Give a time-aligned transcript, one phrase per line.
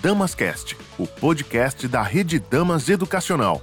[0.00, 3.60] Damascast, o podcast da Rede Damas Educacional.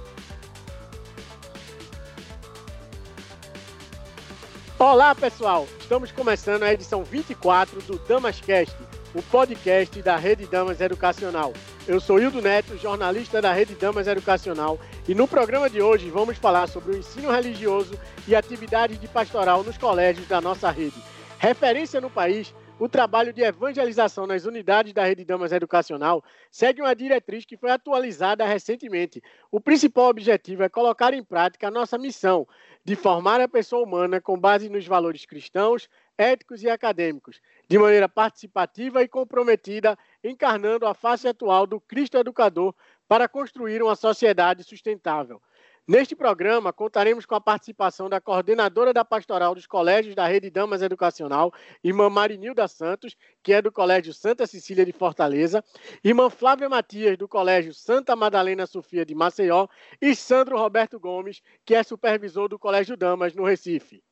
[4.78, 5.66] Olá, pessoal!
[5.80, 8.76] Estamos começando a edição 24 do Damascast,
[9.14, 11.54] o podcast da Rede Damas Educacional.
[11.88, 14.78] Eu sou Hildo Neto, jornalista da Rede Damas Educacional,
[15.08, 17.98] e no programa de hoje vamos falar sobre o ensino religioso
[18.28, 21.02] e atividades de pastoral nos colégios da nossa rede.
[21.38, 26.94] Referência no país, o trabalho de evangelização nas unidades da Rede Damas Educacional segue uma
[26.94, 29.22] diretriz que foi atualizada recentemente.
[29.50, 32.46] O principal objetivo é colocar em prática a nossa missão
[32.84, 38.10] de formar a pessoa humana com base nos valores cristãos, éticos e acadêmicos, de maneira
[38.10, 42.74] participativa e comprometida, encarnando a face atual do Cristo Educador
[43.08, 45.40] para construir uma sociedade sustentável.
[45.88, 50.82] Neste programa, contaremos com a participação da coordenadora da pastoral dos colégios da Rede Damas
[50.82, 55.62] Educacional, irmã Marinilda Santos, que é do Colégio Santa Cecília de Fortaleza,
[56.02, 59.68] irmã Flávia Matias, do Colégio Santa Madalena Sofia de Maceió,
[60.02, 64.02] e Sandro Roberto Gomes, que é supervisor do Colégio Damas, no Recife.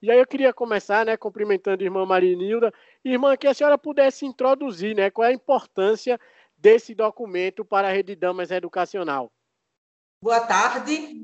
[0.00, 2.72] E aí eu queria começar, né, cumprimentando a irmã Marinilda.
[3.04, 6.16] Irmã, que a senhora pudesse introduzir, né, qual é a importância
[6.56, 9.32] desse documento para a Rede Damas Educacional.
[10.24, 11.22] Boa tarde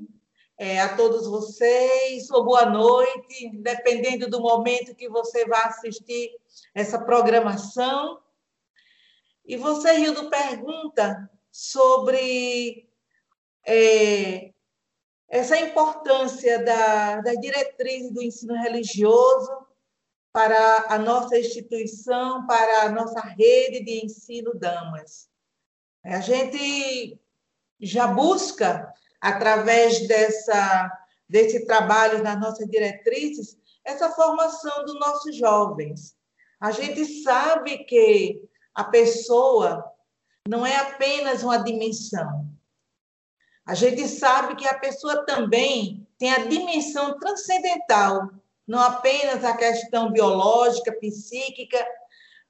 [0.59, 6.31] é, a todos vocês, ou boa noite, dependendo do momento que você vai assistir
[6.75, 8.21] essa programação.
[9.47, 12.91] E você, Hildo, pergunta sobre
[13.67, 14.53] é,
[15.31, 19.67] essa importância da, da diretriz do ensino religioso
[20.31, 25.27] para a nossa instituição, para a nossa rede de ensino damas.
[26.05, 27.19] A gente
[27.81, 30.91] já busca, através dessa,
[31.29, 36.17] desse trabalho nas nossas diretrizes, essa formação dos nossos jovens.
[36.61, 38.43] A gente sabe que
[38.75, 39.85] a pessoa
[40.49, 42.51] não é apenas uma dimensão,
[43.71, 48.29] a gente sabe que a pessoa também tem a dimensão transcendental,
[48.67, 51.87] não apenas a questão biológica, psíquica,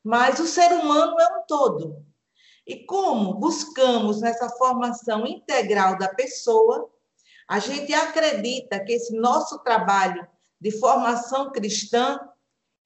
[0.03, 2.07] mas o ser humano é um todo.
[2.71, 6.89] E como buscamos nessa formação integral da pessoa,
[7.49, 10.25] a gente acredita que esse nosso trabalho
[10.61, 12.17] de formação cristã,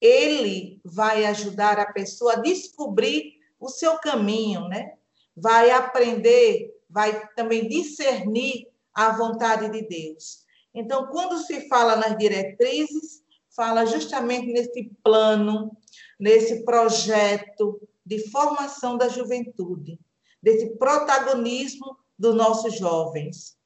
[0.01, 4.93] ele vai ajudar a pessoa a descobrir o seu caminho, né?
[5.37, 10.45] Vai aprender vai também discernir a vontade de Deus.
[10.73, 13.21] Então, quando se fala nas diretrizes,
[13.55, 15.77] fala justamente nesse plano,
[16.19, 19.99] nesse projeto de formação da juventude,
[20.41, 23.57] desse protagonismo dos nossos jovens,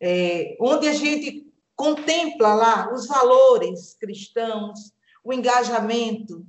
[0.00, 1.46] é, onde a gente
[1.76, 6.46] contempla lá os valores cristãos, o engajamento,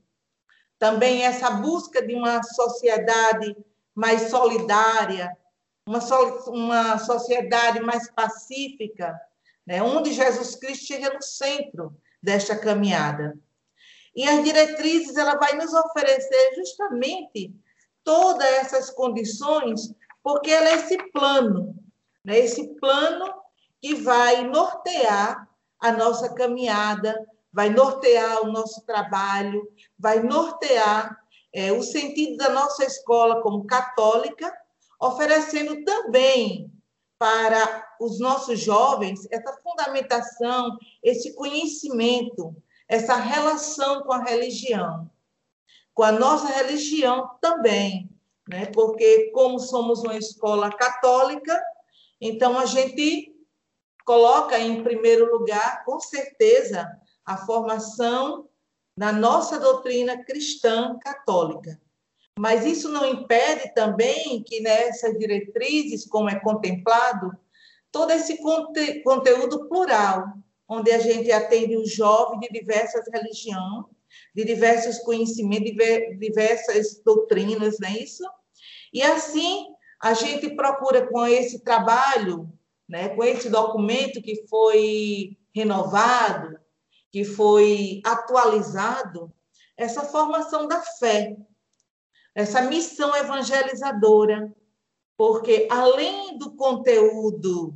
[0.77, 3.55] também essa busca de uma sociedade
[3.93, 5.35] mais solidária,
[5.87, 6.15] uma, so,
[6.49, 9.19] uma sociedade mais pacífica,
[9.65, 13.37] né, onde Jesus Cristo chega no centro desta caminhada.
[14.15, 17.53] E as diretrizes ela vai nos oferecer justamente
[18.03, 19.93] todas essas condições,
[20.23, 21.75] porque ela é esse plano,
[22.23, 23.33] né, esse plano
[23.81, 25.47] que vai nortear
[25.79, 27.15] a nossa caminhada,
[27.51, 29.67] vai nortear o nosso trabalho,
[29.97, 31.17] vai nortear
[31.53, 34.53] é, o sentido da nossa escola como católica
[34.99, 36.71] oferecendo também
[37.17, 42.55] para os nossos jovens essa fundamentação, esse conhecimento,
[42.87, 45.09] essa relação com a religião,
[45.93, 48.09] com a nossa religião também,
[48.47, 48.67] né?
[48.67, 51.59] Porque como somos uma escola católica,
[52.21, 53.33] então a gente
[54.05, 56.87] coloca em primeiro lugar, com certeza,
[57.25, 58.47] a formação
[58.95, 61.81] na nossa doutrina cristã católica.
[62.37, 67.31] Mas isso não impede também que nessas diretrizes, como é contemplado,
[67.91, 70.25] todo esse conte conteúdo plural,
[70.67, 73.85] onde a gente atende o jovem de diversas religiões,
[74.33, 78.23] de diversos conhecimentos, de diversas doutrinas, não é isso?
[78.93, 79.67] E assim,
[80.01, 82.51] a gente procura com esse trabalho,
[82.87, 86.59] né, com esse documento que foi renovado,
[87.11, 89.33] que foi atualizado,
[89.77, 91.35] essa formação da fé,
[92.33, 94.53] essa missão evangelizadora,
[95.17, 97.75] porque além do conteúdo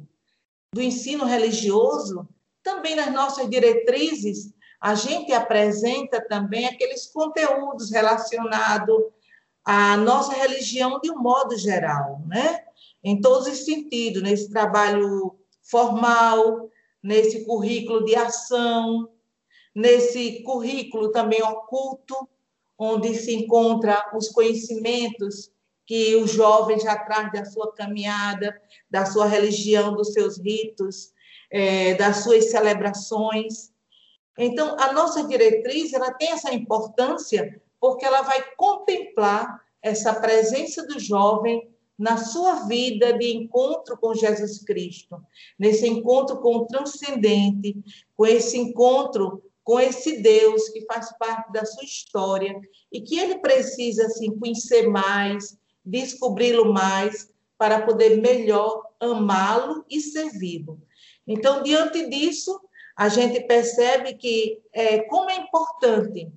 [0.74, 2.28] do ensino religioso,
[2.64, 8.98] também nas nossas diretrizes, a gente apresenta também aqueles conteúdos relacionados
[9.66, 12.64] à nossa religião de um modo geral, né?
[13.04, 16.70] Em todos os sentidos, nesse trabalho formal,
[17.04, 19.10] nesse currículo de ação,
[19.76, 22.16] nesse currículo também oculto,
[22.78, 25.52] onde se encontra os conhecimentos
[25.86, 28.56] que os jovens já atrás da sua caminhada,
[28.90, 31.12] da sua religião, dos seus ritos,
[31.52, 33.72] é, das suas celebrações.
[34.38, 41.00] Então, a nossa diretriz ela tem essa importância porque ela vai contemplar essa presença do
[41.00, 45.22] jovem na sua vida de encontro com Jesus Cristo,
[45.58, 47.76] nesse encontro com o transcendente,
[48.16, 52.60] com esse encontro com esse Deus que faz parte da sua história
[52.92, 60.82] e que ele precisa assim conhecer mais, descobri-lo mais para poder melhor amá-lo e servi-lo.
[61.32, 62.60] Então, diante disso,
[62.96, 66.34] a gente percebe que é, como é importante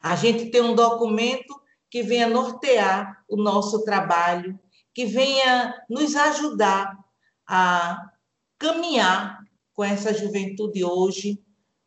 [0.00, 1.54] a gente ter um documento
[1.88, 4.58] que venha nortear o nosso trabalho,
[4.92, 6.98] que venha nos ajudar
[7.46, 8.10] a
[8.58, 9.38] caminhar
[9.72, 11.40] com essa juventude hoje,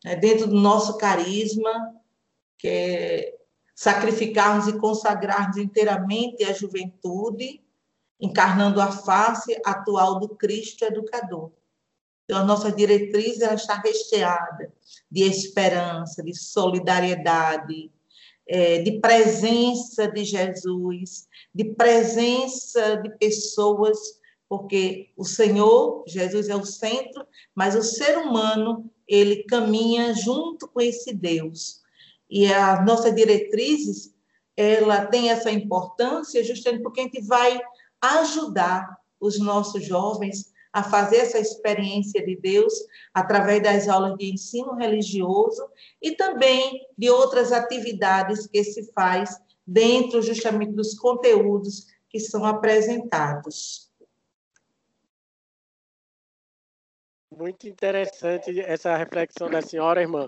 [0.05, 1.95] né, dentro do nosso carisma,
[2.57, 3.37] que é
[3.75, 7.61] sacrificarmos e consagrarmos inteiramente a juventude,
[8.21, 11.58] encarnando a face atual do Cristo educador.
[12.29, 14.71] Então, a nossa diretriz ela está recheada
[15.09, 17.91] de esperança, de solidariedade,
[18.47, 23.97] é, de presença de Jesus, de presença de pessoas,
[24.47, 30.79] porque o Senhor, Jesus é o centro, mas o ser humano, ele caminha junto com
[30.79, 31.81] esse Deus.
[32.29, 34.13] E as nossas diretrizes,
[34.55, 37.59] ela tem essa importância justamente porque a gente vai
[37.99, 42.73] ajudar os nossos jovens a fazer essa experiência de Deus
[43.13, 45.67] através das aulas de ensino religioso
[46.01, 53.89] e também de outras atividades que se faz dentro justamente dos conteúdos que são apresentados.
[57.31, 60.27] Muito interessante essa reflexão da senhora, irmã,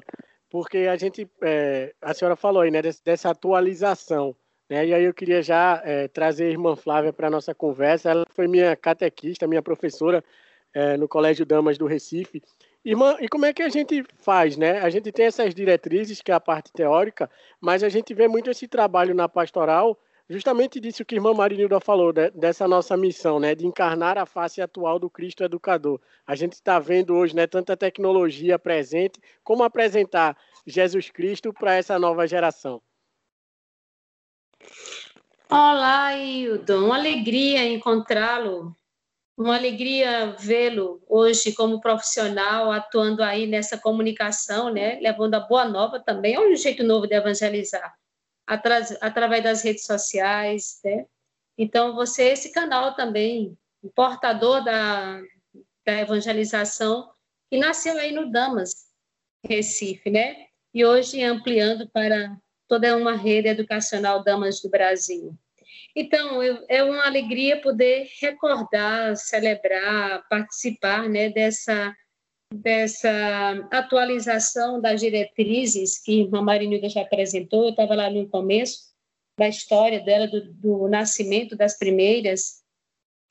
[0.49, 4.35] porque a gente, é, a senhora falou aí, né, dessa atualização
[4.71, 4.85] né?
[4.85, 8.09] E aí eu queria já é, trazer a irmã Flávia para a nossa conversa.
[8.09, 10.23] Ela foi minha catequista, minha professora
[10.73, 12.41] é, no Colégio Damas do Recife.
[12.83, 14.79] Irmã, e como é que a gente faz, né?
[14.79, 17.29] A gente tem essas diretrizes, que é a parte teórica,
[17.59, 21.81] mas a gente vê muito esse trabalho na pastoral, justamente disso que a irmã Marinilda
[21.81, 23.53] falou, de, dessa nossa missão, né?
[23.53, 25.99] De encarnar a face atual do Cristo educador.
[26.25, 27.45] A gente está vendo hoje, né?
[27.45, 32.81] Tanta tecnologia presente, como apresentar Jesus Cristo para essa nova geração.
[35.49, 36.85] Olá, Hildon.
[36.85, 38.75] Uma alegria encontrá-lo.
[39.37, 44.99] Uma alegria vê-lo hoje como profissional, atuando aí nessa comunicação, né?
[45.01, 46.35] Levando a boa nova também.
[46.35, 47.93] É um jeito novo de evangelizar,
[48.45, 51.05] através das redes sociais, né?
[51.57, 53.57] Então, você é esse canal também,
[53.95, 55.19] portador da,
[55.85, 57.11] da evangelização,
[57.49, 58.87] que nasceu aí no Damas,
[59.45, 60.47] Recife, né?
[60.73, 62.37] E hoje ampliando para
[62.71, 65.37] toda uma rede educacional Damas do Brasil.
[65.93, 71.93] Então, eu, é uma alegria poder recordar, celebrar, participar né, dessa,
[72.53, 77.65] dessa atualização das diretrizes que a Marinilda já apresentou.
[77.65, 78.79] Eu estava lá no começo
[79.37, 82.61] da história dela, do, do nascimento das primeiras,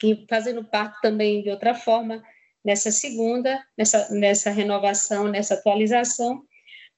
[0.05, 2.23] e fazendo parte também de outra forma
[2.63, 6.43] nessa segunda, nessa, nessa renovação, nessa atualização,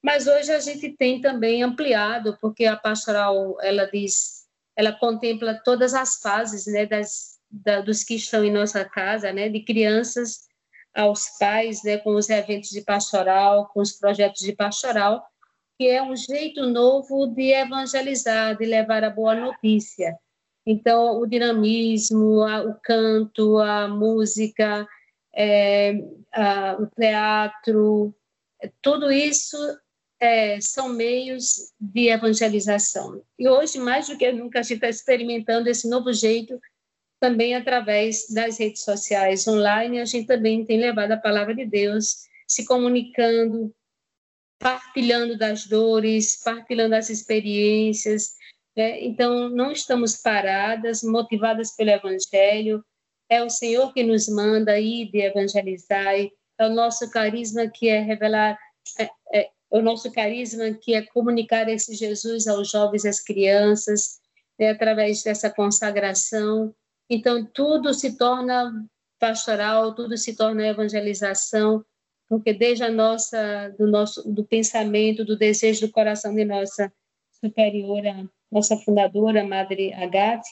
[0.03, 4.45] mas hoje a gente tem também ampliado, porque a pastoral, ela diz,
[4.75, 9.47] ela contempla todas as fases, né, das, da, dos que estão em nossa casa, né,
[9.47, 10.41] de crianças
[10.93, 15.25] aos pais, né, com os eventos de pastoral, com os projetos de pastoral,
[15.79, 20.17] que é um jeito novo de evangelizar, de levar a boa notícia.
[20.65, 24.85] Então, o dinamismo, o canto, a música,
[25.33, 25.93] é,
[26.31, 28.13] a, o teatro,
[28.81, 29.57] tudo isso
[30.23, 33.21] é, são meios de evangelização.
[33.37, 36.57] E hoje, mais do que nunca, a gente está experimentando esse novo jeito
[37.19, 39.99] também através das redes sociais online.
[39.99, 43.75] A gente também tem levado a palavra de Deus, se comunicando,
[44.57, 48.35] partilhando das dores, partilhando as experiências.
[48.77, 49.03] Né?
[49.03, 52.81] Então, não estamos paradas, motivadas pelo Evangelho.
[53.29, 56.15] É o Senhor que nos manda ir de evangelizar.
[56.15, 58.57] É o nosso carisma que é revelar
[58.97, 64.19] é, é, o nosso carisma, que é comunicar esse Jesus aos jovens e às crianças,
[64.59, 66.75] né, através dessa consagração.
[67.09, 68.71] Então, tudo se torna
[69.19, 71.83] pastoral, tudo se torna evangelização,
[72.29, 76.93] porque desde a nossa, do nosso, do pensamento, do desejo do coração de nossa
[77.43, 80.47] superiora, nossa fundadora, Madre Agathe,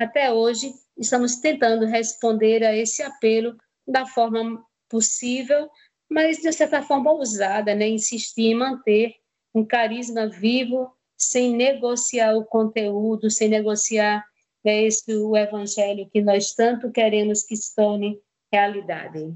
[0.00, 5.70] até hoje estamos tentando responder a esse apelo da forma possível,
[6.10, 7.88] mas de certa forma ousada, né?
[7.88, 9.14] insistir em manter
[9.54, 14.24] um carisma vivo, sem negociar o conteúdo, sem negociar
[14.64, 18.18] é esse o evangelho que nós tanto queremos que se torne
[18.50, 19.34] realidade.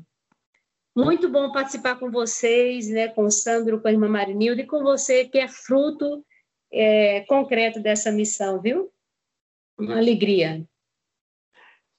[0.96, 4.82] Muito bom participar com vocês, né, com o Sandro, com a irmã Marinilda e com
[4.82, 6.25] você, que é fruto
[6.72, 8.90] é, concreto dessa missão, viu?
[9.78, 10.66] Uma alegria.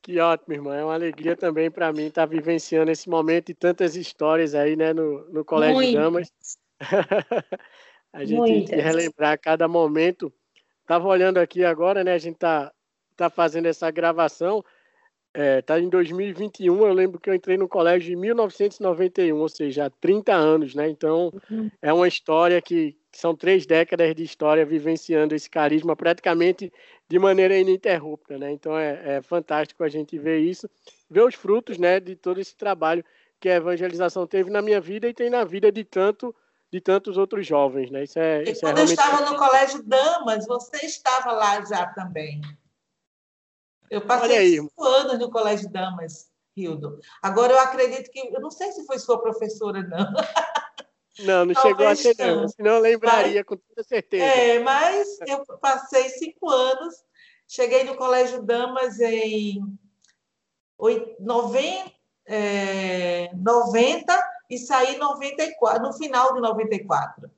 [0.10, 0.76] Que ótimo, irmã.
[0.76, 4.92] É uma alegria também para mim estar vivenciando esse momento e tantas histórias aí, né,
[4.92, 5.94] no, no Colégio Muitas.
[5.94, 6.32] Damas.
[8.12, 8.84] a gente Muitas.
[8.84, 10.34] relembrar cada momento.
[10.82, 12.14] Estava olhando aqui agora, né?
[12.14, 12.74] A gente está
[13.16, 14.66] tá fazendo essa gravação.
[15.42, 19.86] É, tá em 2021, eu lembro que eu entrei no colégio em 1991, ou seja,
[19.86, 20.90] há 30 anos, né?
[20.90, 21.72] Então, uhum.
[21.82, 26.72] é uma história que, são três décadas de história vivenciando esse carisma praticamente
[27.08, 28.52] de maneira ininterrupta, né?
[28.52, 30.70] Então, é, é fantástico a gente ver isso,
[31.10, 33.04] ver os frutos, né, de todo esse trabalho
[33.40, 36.36] que a evangelização teve na minha vida e tem na vida de tanto
[36.72, 38.04] de tantos outros jovens, né?
[38.04, 39.00] Isso é, e isso é quando é realmente...
[39.00, 42.42] eu estava no colégio Damas, você estava lá já também.
[43.90, 47.00] Eu passei cinco anos no Colégio Damas, Hildo.
[47.22, 48.20] Agora eu acredito que.
[48.20, 50.14] Eu não sei se foi sua professora, não.
[51.22, 52.48] Não, não chegou a ser, não.
[52.48, 54.24] Senão eu lembraria mas, com toda certeza.
[54.24, 56.96] É, mas eu passei cinco anos,
[57.46, 59.62] cheguei no Colégio Damas em
[61.20, 61.92] 90,
[62.26, 67.30] é, 90 e saí em 94, no final de 94.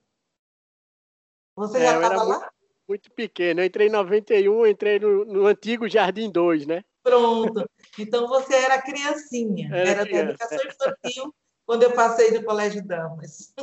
[1.56, 2.51] Você é, já estava lá?
[2.92, 3.62] Muito pequeno.
[3.62, 6.84] Eu entrei em 91, entrei no, no antigo Jardim 2, né?
[7.02, 7.66] Pronto.
[7.98, 10.26] Então você era criancinha, era, era criança.
[10.26, 13.54] da educação infantil quando eu passei do Colégio Damas.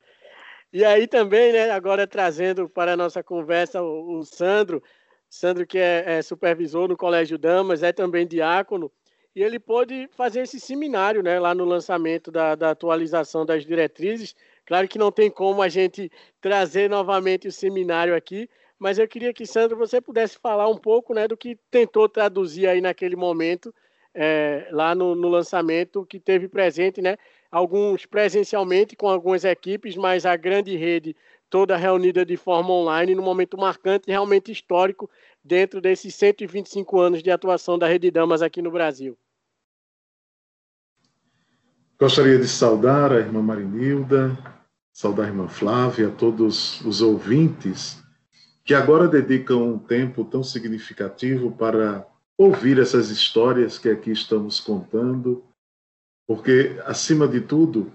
[0.73, 4.83] e aí também, né, agora trazendo para a nossa conversa o, o Sandro,
[5.29, 8.91] Sandro que é, é, supervisor no Colégio Damas, é também diácono,
[9.35, 14.35] e ele pôde fazer esse seminário, né, lá no lançamento da, da atualização das diretrizes,
[14.67, 19.33] Claro que não tem como a gente trazer novamente o seminário aqui, mas eu queria
[19.33, 23.73] que, Sandro, você pudesse falar um pouco né, do que tentou traduzir aí naquele momento,
[24.13, 27.17] é, lá no, no, lançamento, que teve presente, né?
[27.51, 31.15] Alguns presencialmente com algumas equipes, mas a grande rede
[31.49, 35.09] toda reunida de forma online, num momento marcante e realmente histórico
[35.45, 39.17] dentro desses 125 anos de atuação da Rede Damas aqui no Brasil.
[41.99, 44.37] Gostaria de saudar a irmã Marinilda,
[44.97, 48.03] saudar a irmã Flávia, a todos os ouvintes
[48.65, 55.45] que agora dedicam um tempo tão significativo para ouvir essas histórias que aqui estamos contando,
[56.27, 57.93] porque, acima de tudo,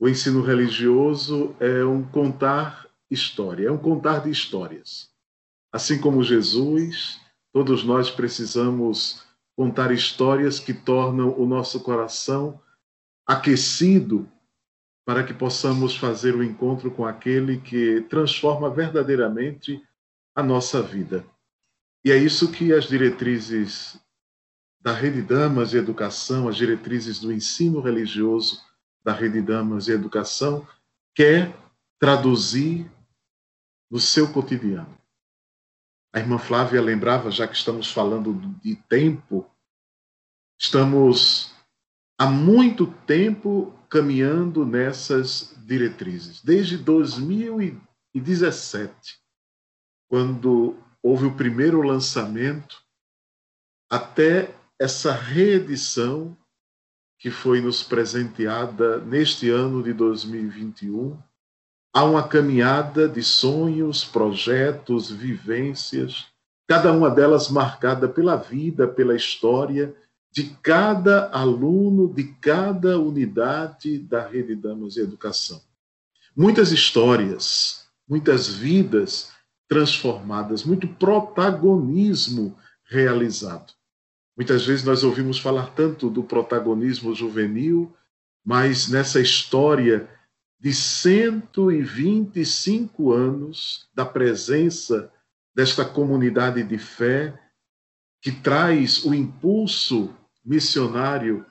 [0.00, 5.10] o ensino religioso é um contar história, é um contar de histórias.
[5.70, 7.20] Assim como Jesus,
[7.52, 9.22] todos nós precisamos
[9.54, 12.58] contar histórias que tornam o nosso coração
[13.26, 14.26] aquecido
[15.04, 19.82] para que possamos fazer o encontro com aquele que transforma verdadeiramente
[20.34, 21.24] a nossa vida.
[22.04, 24.00] E é isso que as diretrizes
[24.80, 28.62] da Rede Damas e Educação, as diretrizes do ensino religioso
[29.04, 30.66] da Rede Damas e Educação,
[31.14, 31.54] quer
[31.98, 32.90] traduzir
[33.90, 34.98] no seu cotidiano.
[36.12, 39.48] A irmã Flávia lembrava, já que estamos falando de tempo,
[40.58, 41.54] estamos
[42.18, 46.40] há muito tempo caminhando nessas diretrizes.
[46.42, 49.18] Desde 2017,
[50.08, 52.80] quando houve o primeiro lançamento,
[53.90, 56.34] até essa reedição
[57.18, 61.18] que foi nos presenteada neste ano de 2021,
[61.92, 66.28] há uma caminhada de sonhos, projetos, vivências,
[66.68, 69.92] cada uma delas marcada pela vida, pela história
[70.32, 75.60] de cada aluno, de cada unidade da Rede Damas e Educação.
[76.36, 79.32] Muitas histórias, muitas vidas
[79.68, 83.72] transformadas, muito protagonismo realizado.
[84.36, 87.94] Muitas vezes nós ouvimos falar tanto do protagonismo juvenil,
[88.44, 90.08] mas nessa história
[90.58, 95.12] de 125 anos da presença
[95.54, 97.38] desta comunidade de fé
[98.20, 100.14] que traz o impulso
[100.50, 101.46] missionário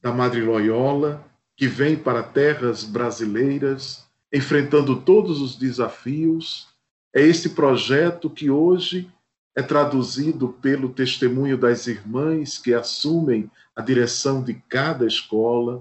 [0.00, 1.22] da Madre Loyola,
[1.54, 6.66] que vem para terras brasileiras, enfrentando todos os desafios.
[7.14, 9.12] É esse projeto que hoje
[9.54, 15.78] é traduzido pelo testemunho das irmãs que assumem a direção de cada escola,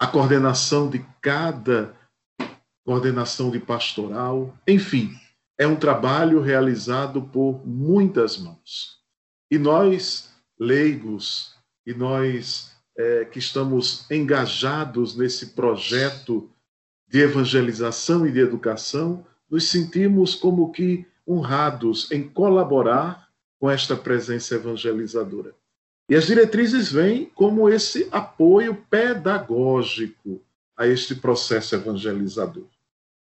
[0.00, 1.92] a coordenação de cada
[2.86, 5.10] coordenação de pastoral, enfim,
[5.58, 9.00] é um trabalho realizado por muitas mãos.
[9.50, 11.54] E nós leigos
[11.86, 16.50] e nós é, que estamos engajados nesse projeto
[17.06, 24.54] de evangelização e de educação, nos sentimos como que honrados em colaborar com esta presença
[24.54, 25.54] evangelizadora.
[26.08, 30.42] E as diretrizes vêm como esse apoio pedagógico
[30.76, 32.66] a este processo evangelizador.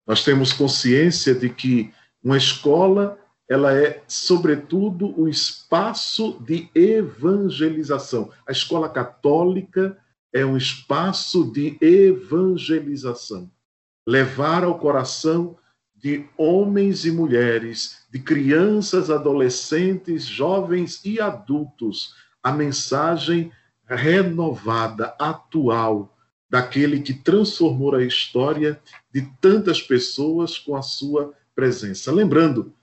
[0.07, 3.19] Nós temos consciência de que uma escola
[3.53, 8.31] ela é, sobretudo, o espaço de evangelização.
[8.47, 9.95] A escola católica
[10.33, 13.51] é um espaço de evangelização.
[14.07, 15.55] Levar ao coração
[15.95, 23.51] de homens e mulheres, de crianças, adolescentes, jovens e adultos, a mensagem
[23.87, 26.17] renovada, atual,
[26.49, 28.81] daquele que transformou a história
[29.13, 32.11] de tantas pessoas com a sua presença.
[32.11, 32.73] Lembrando,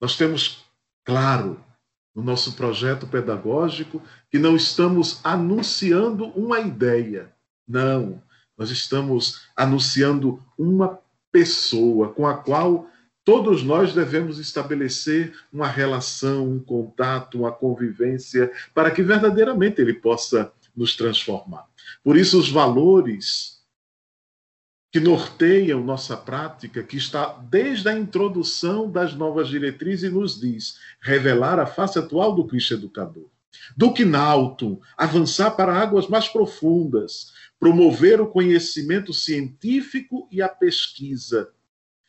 [0.00, 0.64] nós temos
[1.04, 1.60] claro
[2.14, 7.32] no nosso projeto pedagógico que não estamos anunciando uma ideia.
[7.68, 8.22] Não,
[8.56, 10.98] nós estamos anunciando uma
[11.30, 12.88] pessoa com a qual
[13.24, 20.52] todos nós devemos estabelecer uma relação, um contato, uma convivência, para que verdadeiramente ele possa
[20.74, 21.66] nos transformar.
[22.04, 23.55] Por isso, os valores
[24.96, 31.60] que norteiam nossa prática, que está desde a introdução das novas diretrizes, nos diz revelar
[31.60, 33.28] a face atual do Cristo Educador.
[33.76, 41.50] Do que Nauto, avançar para águas mais profundas, promover o conhecimento científico e a pesquisa,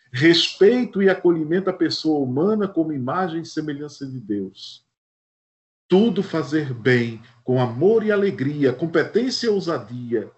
[0.09, 4.85] respeito e acolhimento à pessoa humana como imagem e semelhança de Deus.
[5.89, 10.31] Tudo fazer bem, com amor e alegria, competência e ousadia,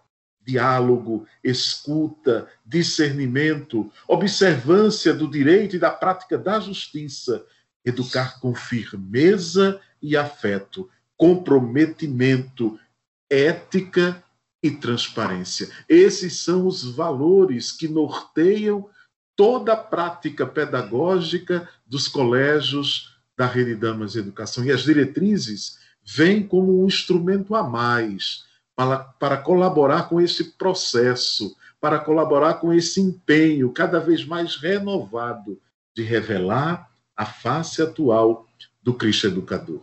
[0.50, 7.46] diálogo, escuta, discernimento, observância do direito e da prática da justiça,
[7.86, 12.80] educar com firmeza e afeto, comprometimento,
[13.30, 14.24] ética
[14.62, 15.70] e transparência.
[15.88, 18.90] Esses são os valores que norteiam
[19.36, 24.66] toda a prática pedagógica dos colégios da Rede Damas de Educação.
[24.66, 28.49] E as diretrizes vêm como um instrumento a mais
[28.80, 35.60] para, para colaborar com esse processo, para colaborar com esse empenho cada vez mais renovado
[35.94, 38.48] de revelar a face atual
[38.82, 39.82] do Cristo Educador.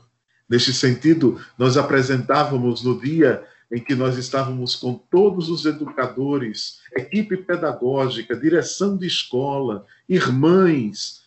[0.48, 7.36] Neste sentido, nós apresentávamos no dia em que nós estávamos com todos os educadores, equipe
[7.36, 11.24] pedagógica, direção de escola, irmãs,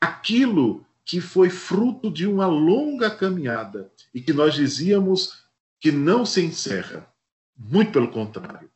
[0.00, 5.45] aquilo que foi fruto de uma longa caminhada e que nós dizíamos
[5.80, 7.06] que não se encerra.
[7.56, 8.70] Muito pelo contrário.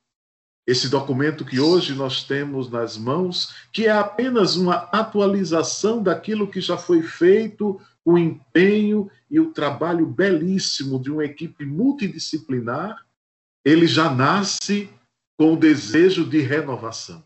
[0.67, 6.61] Esse documento que hoje nós temos nas mãos, que é apenas uma atualização daquilo que
[6.61, 13.05] já foi feito, o empenho e o trabalho belíssimo de uma equipe multidisciplinar,
[13.65, 14.89] ele já nasce
[15.39, 17.25] com o desejo de renovação.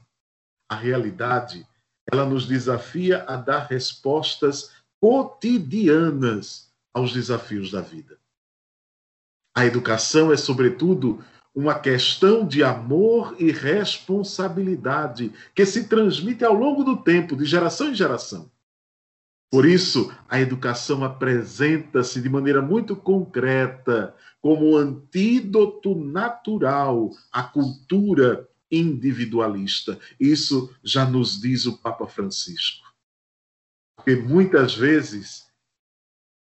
[0.69, 1.67] A realidade,
[2.11, 8.19] ela nos desafia a dar respostas cotidianas aos desafios da vida.
[9.55, 16.83] A educação é, sobretudo, uma questão de amor e responsabilidade que se transmite ao longo
[16.83, 18.51] do tempo, de geração em geração.
[19.53, 28.49] Por isso, a educação apresenta-se de maneira muito concreta como um antídoto natural à cultura
[28.69, 29.97] individualista.
[30.19, 32.85] Isso já nos diz o Papa Francisco.
[33.97, 35.47] Porque muitas vezes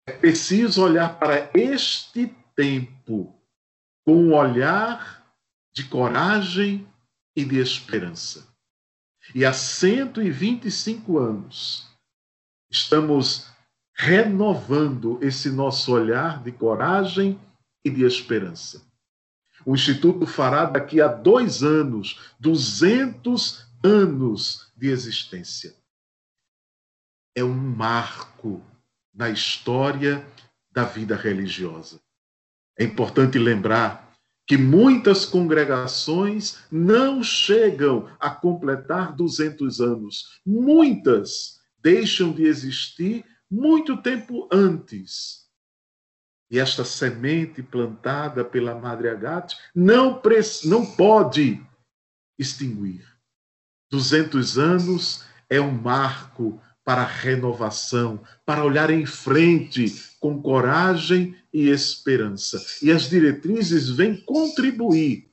[0.08, 3.36] é preciso olhar para este tempo
[4.04, 5.26] com um olhar
[5.74, 6.88] de coragem
[7.36, 8.48] e de esperança.
[9.34, 11.88] E há 125 anos
[12.70, 13.48] estamos
[13.94, 17.40] renovando esse nosso olhar de coragem
[17.86, 18.84] e de esperança.
[19.66, 25.76] O Instituto fará daqui a dois anos 200 anos de existência.
[27.36, 28.62] É um marco
[29.14, 30.26] na história
[30.72, 32.02] da vida religiosa.
[32.82, 34.12] É importante lembrar
[34.48, 40.42] que muitas congregações não chegam a completar 200 anos.
[40.44, 45.46] Muitas deixam de existir muito tempo antes.
[46.50, 50.20] E esta semente plantada pela Madre Agathe não,
[50.66, 51.64] não pode
[52.36, 53.06] extinguir.
[53.92, 56.60] 200 anos é um marco
[56.92, 62.62] para a renovação, para olhar em frente com coragem e esperança.
[62.82, 65.32] E as diretrizes vêm contribuir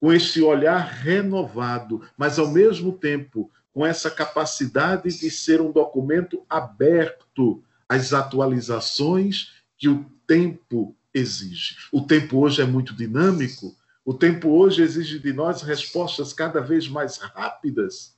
[0.00, 6.44] com esse olhar renovado, mas ao mesmo tempo com essa capacidade de ser um documento
[6.50, 11.76] aberto às atualizações que o tempo exige.
[11.92, 16.88] O tempo hoje é muito dinâmico, o tempo hoje exige de nós respostas cada vez
[16.88, 18.15] mais rápidas.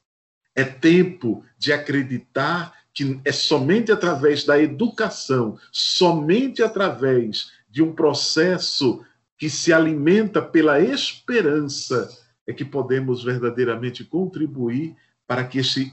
[0.59, 9.05] É tempo de acreditar que é somente através da educação, somente através de um processo
[9.39, 12.11] que se alimenta pela esperança,
[12.45, 14.97] é que podemos verdadeiramente contribuir
[15.29, 15.93] para que, esse,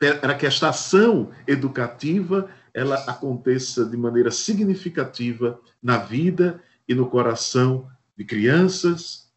[0.00, 7.88] para que esta ação educativa ela aconteça de maneira significativa na vida e no coração
[8.16, 9.30] de crianças,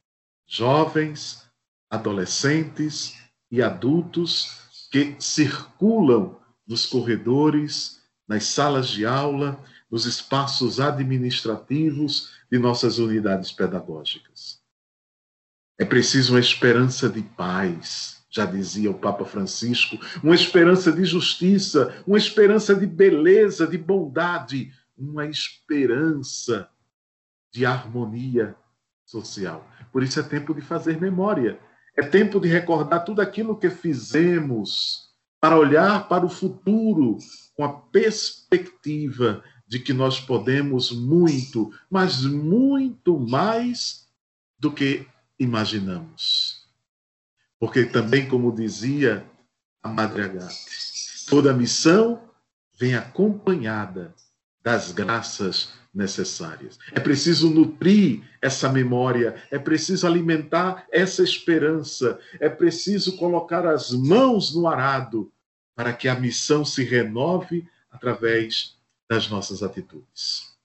[0.48, 1.48] jovens,
[1.91, 3.19] adolescentes
[3.52, 9.60] e adultos que circulam nos corredores, nas salas de aula,
[9.90, 14.60] nos espaços administrativos de nossas unidades pedagógicas.
[15.78, 22.04] É preciso uma esperança de paz, já dizia o Papa Francisco, uma esperança de justiça,
[22.06, 26.70] uma esperança de beleza, de bondade, uma esperança
[27.52, 28.56] de harmonia
[29.06, 29.68] social.
[29.92, 31.60] Por isso é tempo de fazer memória,
[32.00, 35.10] é tempo de recordar tudo aquilo que fizemos
[35.40, 37.18] para olhar para o futuro
[37.54, 44.08] com a perspectiva de que nós podemos muito, mas muito mais
[44.58, 45.06] do que
[45.38, 46.66] imaginamos.
[47.60, 49.26] Porque também, como dizia
[49.84, 50.56] a Madre Agate,
[51.30, 52.30] toda missão
[52.80, 54.16] vem acompanhada
[54.64, 56.80] das graças necessárias.
[56.94, 64.56] É preciso nutrir essa memória, é preciso alimentar essa esperança, é preciso colocar as mãos
[64.56, 65.32] no arado
[65.76, 68.78] para que a missão se renove através
[69.10, 70.58] das nossas atitudes.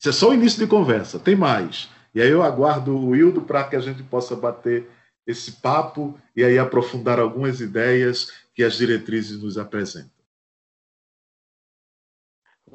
[0.00, 1.88] Isso é só o início de conversa, tem mais.
[2.14, 4.88] E aí eu aguardo o Hildo para que a gente possa bater
[5.26, 10.13] esse papo e aí aprofundar algumas ideias que as diretrizes nos apresentam.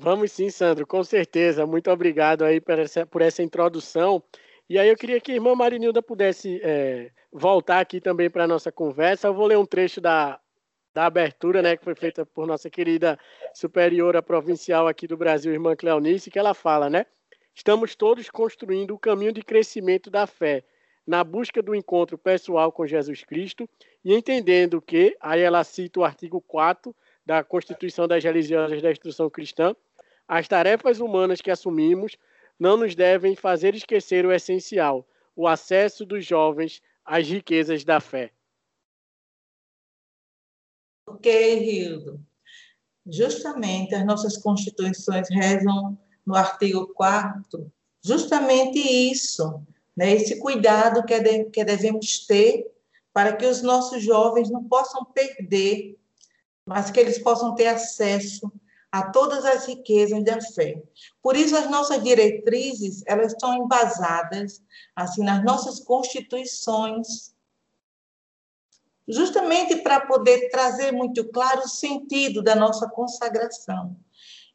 [0.02, 1.66] Vamos sim, Sandro, com certeza.
[1.66, 4.24] Muito obrigado aí por essa, por essa introdução.
[4.70, 8.48] E aí eu queria que a irmã Marinilda pudesse é, voltar aqui também para a
[8.48, 9.28] nossa conversa.
[9.28, 10.40] Eu vou ler um trecho da,
[10.94, 13.20] da abertura, né, que foi feita por nossa querida
[13.54, 17.06] superiora provincial aqui do Brasil, irmã Cleonice, que ela fala, né?
[17.54, 20.64] Estamos todos construindo o caminho de crescimento da fé,
[21.06, 23.68] na busca do encontro pessoal com Jesus Cristo
[24.06, 29.30] e entendendo que, aí ela cita o artigo 4 da Constituição das Religiosas da Instrução
[29.30, 29.76] Cristã,
[30.30, 32.16] as tarefas humanas que assumimos
[32.60, 38.32] não nos devem fazer esquecer o essencial, o acesso dos jovens às riquezas da fé.
[41.08, 42.24] Ok, Rildo.
[43.08, 47.72] Justamente as nossas constituições rezam no artigo 4
[48.06, 49.64] justamente isso,
[49.98, 50.12] né?
[50.12, 52.72] esse cuidado que, é que devemos ter
[53.12, 55.98] para que os nossos jovens não possam perder,
[56.64, 58.52] mas que eles possam ter acesso
[58.92, 60.82] a todas as riquezas da fé.
[61.22, 64.62] Por isso as nossas diretrizes, elas estão embasadas
[64.96, 67.34] assim nas nossas constituições,
[69.08, 73.96] justamente para poder trazer muito claro o sentido da nossa consagração.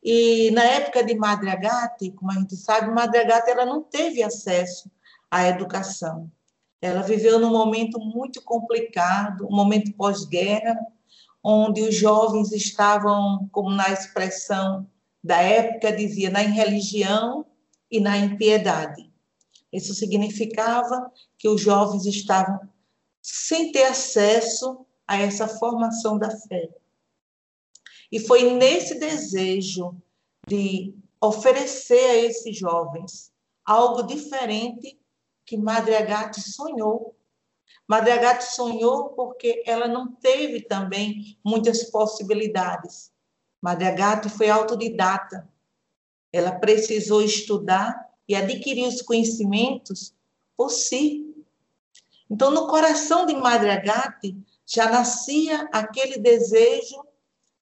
[0.02, 4.22] E na época de Madre Agate, como a gente sabe, Madre Agate ela não teve
[4.22, 4.90] acesso
[5.30, 6.30] à educação.
[6.80, 10.78] Ela viveu num momento muito complicado, um momento pós-guerra,
[11.44, 14.88] onde os jovens estavam, como na expressão
[15.22, 17.44] da época dizia, na irreligião
[17.90, 19.12] e na impiedade.
[19.70, 22.60] Isso significava que os jovens estavam
[23.20, 26.70] sem ter acesso a essa formação da fé.
[28.10, 29.94] E foi nesse desejo
[30.46, 33.32] de oferecer a esses jovens
[33.64, 34.98] algo diferente
[35.44, 37.16] que Madre Agate sonhou
[37.86, 43.12] Madre Agatha sonhou porque ela não teve também muitas possibilidades.
[43.60, 45.48] Madre Agatha foi autodidata.
[46.32, 50.14] Ela precisou estudar e adquirir os conhecimentos
[50.56, 51.34] por si.
[52.30, 54.34] Então, no coração de Madre Agatha
[54.66, 57.04] já nascia aquele desejo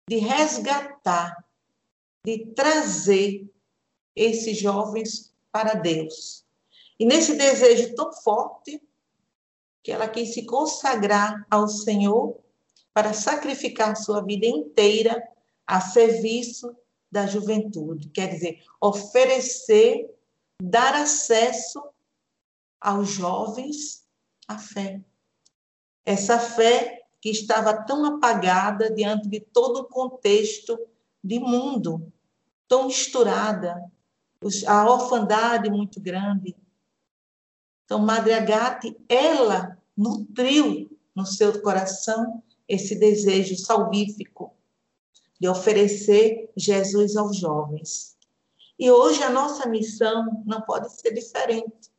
[0.08, 1.44] de resgatar,
[2.24, 3.50] de trazer
[4.14, 6.44] esses jovens para Deus.
[6.98, 8.80] E nesse desejo tão forte,
[9.82, 12.38] que ela quis se consagrar ao Senhor
[12.94, 15.22] para sacrificar sua vida inteira
[15.66, 16.74] a serviço
[17.10, 18.08] da juventude.
[18.08, 20.10] Quer dizer, oferecer,
[20.62, 21.82] dar acesso
[22.80, 24.04] aos jovens
[24.46, 25.00] à fé.
[26.04, 30.78] Essa fé que estava tão apagada diante de todo o contexto
[31.22, 32.12] de mundo,
[32.66, 33.80] tão misturada,
[34.66, 36.56] a orfandade muito grande,
[37.84, 44.54] então, Madre Agate, ela nutriu no seu coração esse desejo salvífico
[45.38, 48.16] de oferecer Jesus aos jovens.
[48.78, 51.90] E hoje a nossa missão não pode ser diferente.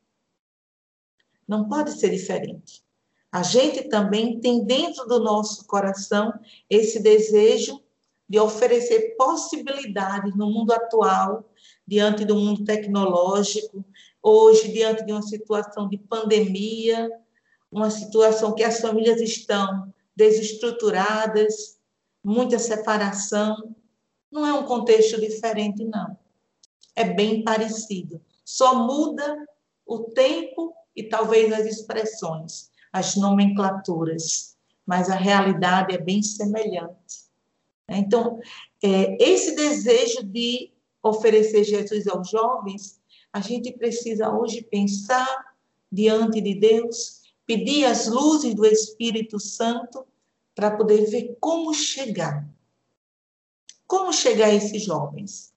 [1.46, 2.82] Não pode ser diferente.
[3.30, 6.32] A gente também tem dentro do nosso coração
[6.68, 7.82] esse desejo
[8.28, 11.44] de oferecer possibilidades no mundo atual,
[11.86, 13.84] diante do mundo tecnológico,
[14.24, 17.10] hoje, diante de uma situação de pandemia,
[17.70, 21.78] uma situação que as famílias estão desestruturadas,
[22.24, 23.76] muita separação.
[24.32, 26.16] Não é um contexto diferente, não.
[26.96, 28.18] É bem parecido.
[28.42, 29.46] Só muda
[29.84, 34.56] o tempo e talvez as expressões, as nomenclaturas,
[34.86, 37.24] mas a realidade é bem semelhante.
[37.88, 38.40] Então,
[38.82, 42.98] é, esse desejo de oferecer Jesus aos jovens,
[43.34, 45.56] a gente precisa hoje pensar
[45.90, 50.06] diante de Deus, pedir as luzes do Espírito Santo
[50.54, 52.48] para poder ver como chegar.
[53.88, 55.52] Como chegar a esses jovens.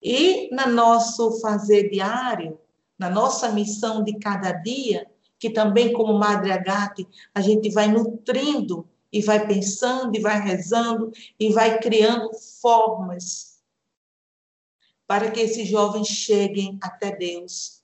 [0.00, 2.56] E no nosso fazer diário,
[2.96, 8.88] na nossa missão de cada dia, que também como Madre Agate, a gente vai nutrindo
[9.12, 13.49] e vai pensando e vai rezando e vai criando formas
[15.10, 17.82] para que esses jovens cheguem até Deus.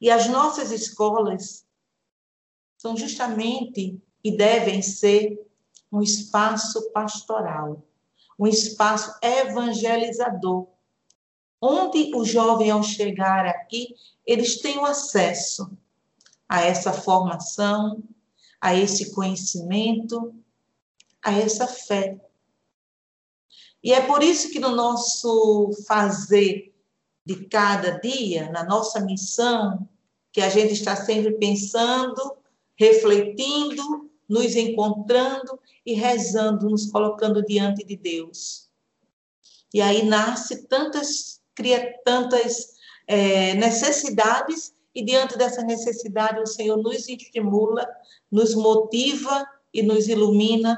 [0.00, 1.66] E as nossas escolas
[2.78, 5.38] são justamente e devem ser
[5.92, 7.82] um espaço pastoral,
[8.38, 10.66] um espaço evangelizador,
[11.60, 15.70] onde o jovem, ao chegar aqui, eles têm acesso
[16.48, 18.02] a essa formação,
[18.58, 20.34] a esse conhecimento,
[21.22, 22.18] a essa fé.
[23.82, 26.74] E é por isso que no nosso fazer
[27.24, 29.88] de cada dia, na nossa missão,
[30.32, 32.36] que a gente está sempre pensando,
[32.78, 38.68] refletindo, nos encontrando e rezando, nos colocando diante de Deus.
[39.72, 42.74] E aí nasce tantas, cria tantas
[43.06, 47.86] é, necessidades e diante dessa necessidade o Senhor nos estimula,
[48.30, 50.76] nos motiva e nos ilumina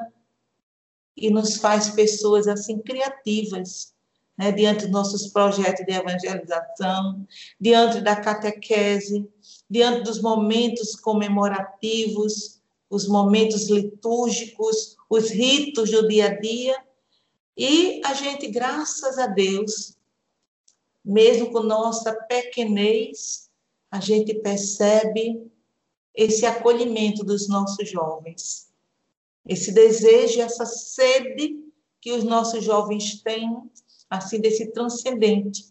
[1.21, 3.93] e nos faz pessoas assim criativas,
[4.37, 7.27] né, diante dos nossos projetos de evangelização,
[7.61, 9.29] diante da catequese,
[9.69, 16.77] diante dos momentos comemorativos, os momentos litúrgicos, os ritos do dia a dia.
[17.57, 19.97] E a gente, graças a Deus,
[21.05, 23.51] mesmo com nossa pequenez,
[23.91, 25.51] a gente percebe
[26.15, 28.68] esse acolhimento dos nossos jovens
[29.49, 31.59] esse desejo, essa sede
[32.01, 33.51] que os nossos jovens têm,
[34.11, 35.65] assim, desse transcendente,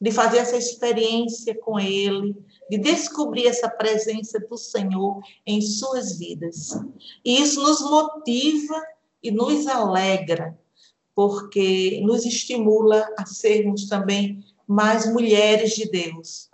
[0.00, 2.36] de fazer essa experiência com Ele,
[2.70, 6.78] de descobrir essa presença do Senhor em suas vidas.
[7.24, 8.82] E isso nos motiva
[9.22, 10.58] e nos alegra,
[11.14, 16.50] porque nos estimula a sermos também mais mulheres de Deus.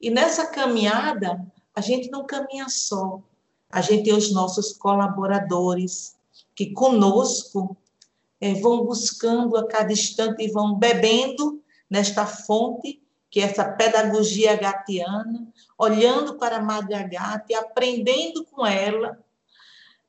[0.00, 3.22] E nessa caminhada, a gente não caminha só,
[3.70, 6.16] a gente tem os nossos colaboradores
[6.54, 7.76] que conosco
[8.40, 14.56] é, vão buscando a cada instante e vão bebendo nesta fonte, que é essa pedagogia
[14.56, 15.46] gatiana,
[15.78, 19.18] olhando para a Madre Agate, aprendendo com ela,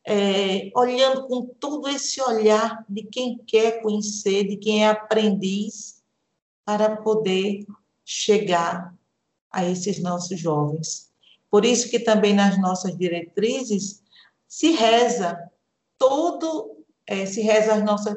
[0.03, 6.01] é, olhando com todo esse olhar de quem quer conhecer, de quem é aprendiz,
[6.65, 7.65] para poder
[8.03, 8.95] chegar
[9.51, 11.10] a esses nossos jovens.
[11.51, 14.01] Por isso que também nas nossas diretrizes
[14.47, 15.37] se reza
[15.97, 18.15] todo, é, se reza as nossas,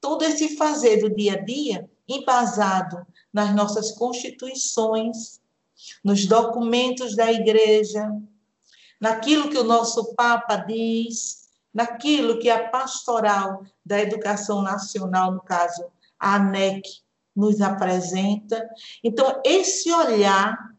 [0.00, 5.40] todo esse fazer do dia a dia embasado nas nossas constituições,
[6.02, 8.08] nos documentos da igreja,
[9.00, 15.84] naquilo que o nosso Papa diz, naquilo que a pastoral da educação nacional, no caso
[16.18, 16.82] a ANEC,
[17.34, 18.66] nos apresenta.
[19.04, 20.75] Então, esse olhar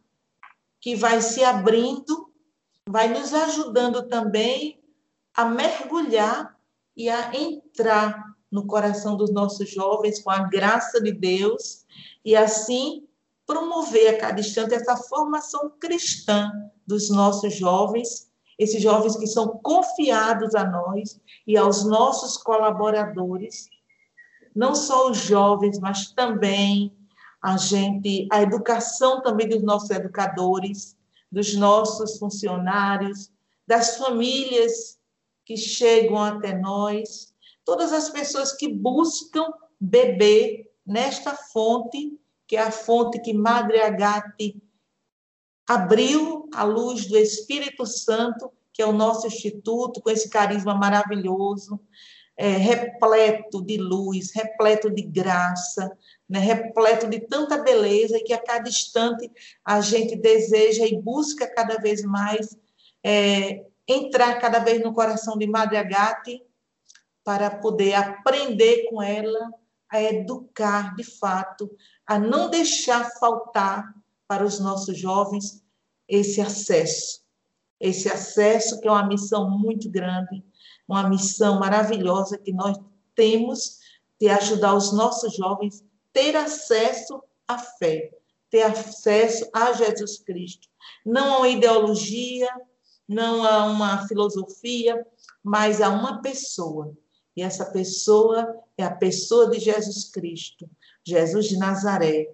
[0.80, 2.32] que vai se abrindo,
[2.88, 4.82] vai nos ajudando também
[5.36, 6.58] a mergulhar
[6.96, 11.86] e a entrar no coração dos nossos jovens com a graça de Deus
[12.24, 13.08] e assim
[13.46, 16.52] promover a cada instante essa formação cristã
[16.86, 23.70] dos nossos jovens, esses jovens que são confiados a nós e aos nossos colaboradores,
[24.56, 26.92] não só os jovens, mas também
[27.42, 30.98] a gente, a educação também dos nossos educadores,
[31.32, 33.32] dos nossos funcionários,
[33.68, 34.98] das famílias
[35.46, 39.46] que chegam até nós, todas as pessoas que buscam
[39.80, 44.62] beber nesta fonte, que é a fonte que Madre Agate
[45.68, 51.80] abriu a luz do Espírito Santo, que é o nosso instituto, com esse carisma maravilhoso,
[52.38, 55.92] é, repleto de luz, repleto de graça,
[56.30, 59.32] né, repleto de tanta beleza e que a cada instante
[59.64, 62.58] a gente deseja e busca cada vez mais
[63.04, 66.42] é, entrar cada vez no coração de Madre Agate
[67.24, 69.52] para poder aprender com ela
[69.90, 71.70] a educar de fato,
[72.06, 73.94] a não deixar faltar
[74.28, 75.64] para os nossos jovens
[76.08, 77.22] esse acesso.
[77.80, 80.44] Esse acesso que é uma missão muito grande,
[80.88, 82.78] uma missão maravilhosa que nós
[83.16, 83.78] temos
[84.20, 85.84] de ajudar os nossos jovens
[86.18, 88.10] ter acesso à fé,
[88.50, 90.68] ter acesso a Jesus Cristo.
[91.06, 92.50] Não a uma ideologia,
[93.08, 95.06] não a uma filosofia,
[95.44, 96.92] mas a uma pessoa.
[97.36, 100.68] E essa pessoa é a pessoa de Jesus Cristo,
[101.04, 102.34] Jesus de Nazaré.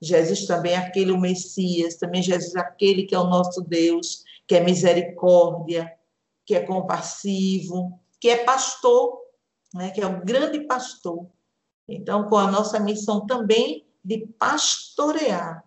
[0.00, 4.22] Jesus também é aquele o Messias, também Jesus é aquele que é o nosso Deus,
[4.46, 5.92] que é misericórdia,
[6.46, 9.18] que é compassivo, que é pastor,
[9.74, 11.26] né, que é o grande pastor.
[11.88, 15.64] Então, com a nossa missão também de pastorear,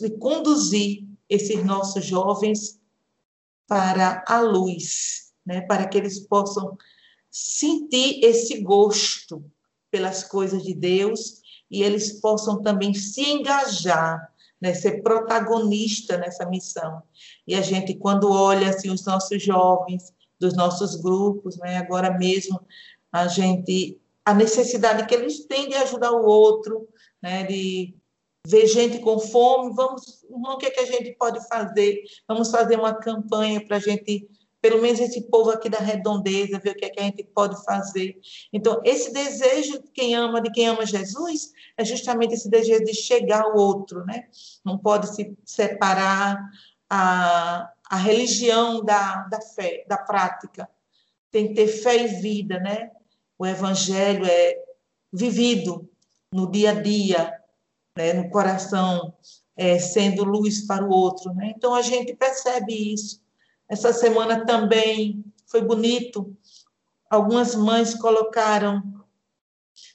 [0.00, 2.80] de conduzir esses nossos jovens
[3.66, 6.76] para a luz, né, para que eles possam
[7.30, 9.44] sentir esse gosto
[9.90, 17.02] pelas coisas de Deus e eles possam também se engajar, né, ser protagonista nessa missão.
[17.46, 22.60] E a gente, quando olha assim, os nossos jovens, dos nossos grupos, né, agora mesmo,
[23.10, 26.88] a gente, a necessidade que eles têm de ajudar o outro,
[27.20, 27.94] né, de
[28.46, 32.02] ver gente com fome, vamos, o que, é que a gente pode fazer?
[32.26, 34.28] Vamos fazer uma campanha para a gente
[34.62, 37.62] pelo menos esse povo aqui da redondeza, ver o que, é que a gente pode
[37.64, 38.16] fazer.
[38.52, 42.94] Então, esse desejo de quem ama, de quem ama Jesus, é justamente esse desejo de
[42.94, 44.28] chegar ao outro, né?
[44.64, 46.40] Não pode se separar
[46.88, 50.70] a, a religião da, da fé, da prática.
[51.32, 52.92] Tem que ter fé e vida, né?
[53.42, 54.56] O evangelho é
[55.12, 55.90] vivido
[56.32, 57.34] no dia a dia,
[57.96, 58.12] né?
[58.12, 59.12] no coração,
[59.56, 61.52] é, sendo luz para o outro, né?
[61.56, 63.20] Então, a gente percebe isso
[63.72, 66.36] essa semana também foi bonito.
[67.10, 69.01] Algumas mães colocaram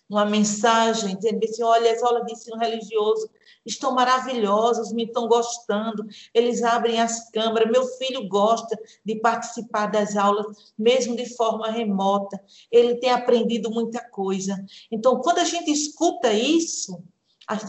[0.10, 3.30] uma mensagem dizendo assim: olha, as aulas de ensino religioso
[3.66, 6.06] estão maravilhosas, me estão gostando.
[6.34, 7.72] Eles abrem as câmeras.
[7.72, 12.42] Meu filho gosta de participar das aulas, mesmo de forma remota.
[12.72, 14.64] Ele tem aprendido muita coisa.
[14.92, 17.04] Então, quando a gente escuta isso,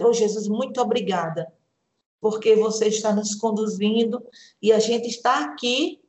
[0.04, 1.52] oh Jesus, muito obrigada
[2.20, 4.20] porque você está nos conduzindo
[4.60, 6.00] e a gente está aqui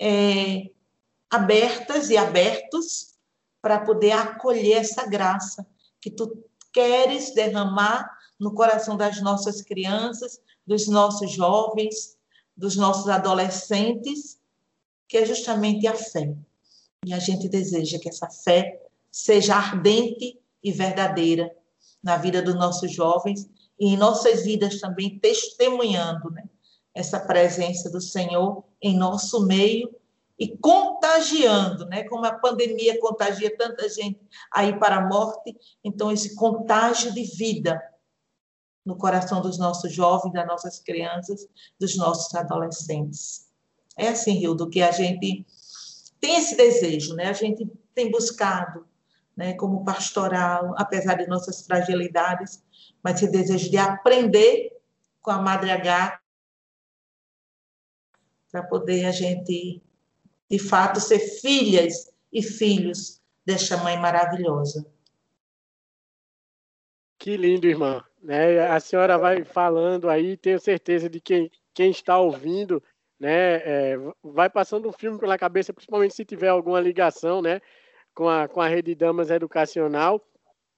[0.00, 0.70] é,
[1.30, 3.11] abertas e abertos
[3.62, 5.64] para poder acolher essa graça
[6.00, 12.18] que tu queres derramar no coração das nossas crianças, dos nossos jovens,
[12.56, 14.40] dos nossos adolescentes,
[15.08, 16.34] que é justamente a fé.
[17.06, 21.54] E a gente deseja que essa fé seja ardente e verdadeira
[22.02, 23.48] na vida dos nossos jovens
[23.78, 26.44] e em nossas vidas também testemunhando né,
[26.94, 29.94] essa presença do Senhor em nosso meio
[30.42, 34.20] e contagiando, né, como a pandemia contagia tanta gente
[34.52, 37.80] aí para a morte, então esse contágio de vida
[38.84, 41.46] no coração dos nossos jovens, das nossas crianças,
[41.78, 43.48] dos nossos adolescentes.
[43.96, 45.46] É assim, Hildo, que a gente
[46.18, 47.28] tem esse desejo, né?
[47.28, 48.84] A gente tem buscado,
[49.36, 52.64] né, como pastoral, apesar de nossas fragilidades,
[53.00, 54.76] mas esse desejo de aprender
[55.20, 56.20] com a Madre H
[58.50, 59.80] para poder a gente,
[60.52, 64.86] de fato, ser filhas e filhos desta mãe maravilhosa.
[67.18, 68.04] Que lindo, irmã.
[68.22, 68.60] Né?
[68.68, 72.82] A senhora vai falando aí, tenho certeza de que quem está ouvindo
[73.18, 77.58] né, é, vai passando um filme pela cabeça, principalmente se tiver alguma ligação né,
[78.14, 80.20] com, a, com a Rede Damas Educacional.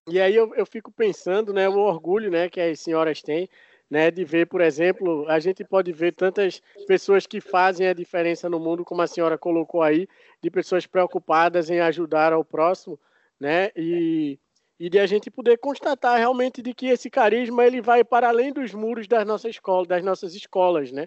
[0.06, 3.48] E aí eu, eu fico pensando, né, o orgulho, né, que as senhoras têm,
[3.90, 8.48] né, de ver, por exemplo, a gente pode ver tantas pessoas que fazem a diferença
[8.48, 10.08] no mundo, como a senhora colocou aí,
[10.42, 12.98] de pessoas preocupadas em ajudar ao próximo,
[13.38, 14.38] né, e,
[14.78, 18.52] e de a gente poder constatar realmente de que esse carisma ele vai para além
[18.52, 21.06] dos muros das nossas escolas, das nossas escolas, né.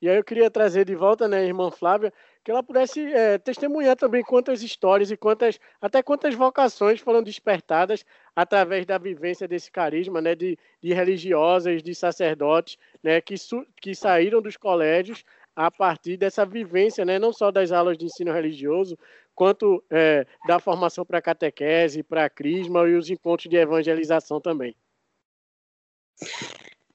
[0.00, 2.12] E aí eu queria trazer de volta, né, irmã Flávia,
[2.46, 8.06] que ela pudesse é, testemunhar também quantas histórias e quantas, até quantas vocações foram despertadas
[8.36, 13.34] através da vivência desse carisma, né, de, de religiosas, de sacerdotes, né, que,
[13.82, 15.24] que saíram dos colégios
[15.56, 18.96] a partir dessa vivência, né, não só das aulas de ensino religioso,
[19.34, 24.72] quanto é, da formação para catequese, para crisma e os encontros de evangelização também.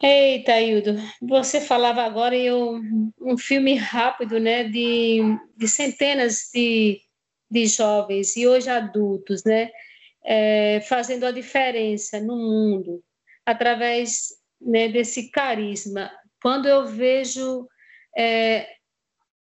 [0.03, 5.19] Eita, Hildo, você falava agora em um, filme rápido, né, de,
[5.55, 6.99] de centenas de,
[7.49, 9.69] de jovens e hoje adultos, né,
[10.23, 13.03] é, fazendo a diferença no mundo
[13.45, 14.29] através
[14.59, 16.11] né, desse carisma.
[16.41, 17.67] Quando eu vejo
[18.17, 18.67] é,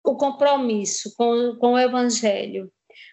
[0.05, 2.73] o compromisso com, com o Evangelho,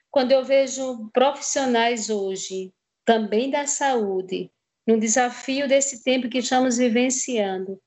[0.10, 2.74] quando eu vejo profissionais hoje,
[3.06, 4.52] também da saúde,
[4.88, 7.80] no desafio desse tempo que estamos vivenciando,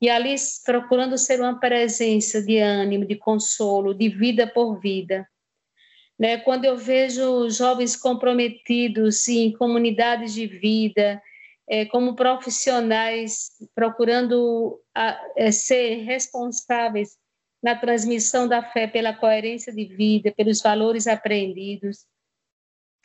[0.00, 0.34] e ali
[0.64, 5.28] procurando ser uma presença de ânimo, de consolo, de vida por vida.
[6.18, 6.38] Né?
[6.38, 11.20] Quando eu vejo jovens comprometidos em comunidades de vida,
[11.68, 14.80] é, como profissionais procurando
[15.36, 17.18] é, ser responsáveis
[17.62, 22.06] na transmissão da fé pela coerência de vida, pelos valores aprendidos,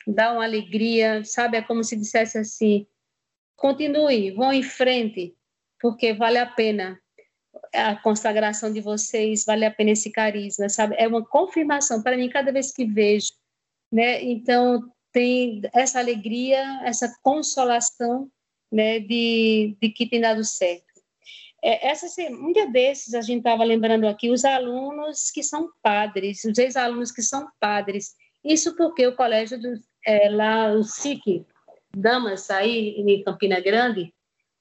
[0.06, 1.56] dá uma alegria, sabe?
[1.56, 2.86] É como se dissesse assim:
[3.62, 5.36] continue, vão em frente,
[5.80, 7.00] porque vale a pena
[7.72, 10.96] a consagração de vocês, vale a pena esse carisma, sabe?
[10.98, 13.32] É uma confirmação para mim cada vez que vejo,
[13.90, 14.20] né?
[14.20, 18.28] Então tem essa alegria, essa consolação,
[18.70, 18.98] né?
[18.98, 20.84] De, de que tem dado certo.
[21.62, 26.42] É, essa um dia desses a gente estava lembrando aqui os alunos que são padres,
[26.44, 28.16] os ex-alunos que são padres.
[28.44, 31.46] Isso porque o colégio do, é, lá o SIC
[31.94, 34.12] Damas aí em Campina Grande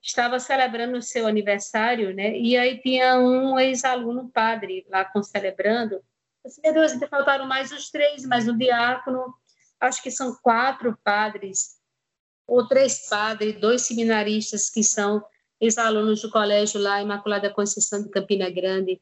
[0.01, 2.37] estava celebrando o seu aniversário, né?
[2.37, 6.01] E aí tinha um ex-aluno padre lá com celebrando.
[6.45, 9.33] Assim, meu Deus, faltaram mais os três, mais um diácono.
[9.79, 11.77] Acho que são quatro padres,
[12.47, 15.23] ou três padres, dois seminaristas que são
[15.59, 18.99] ex-alunos do colégio lá, Imaculada Conceição de Campina Grande.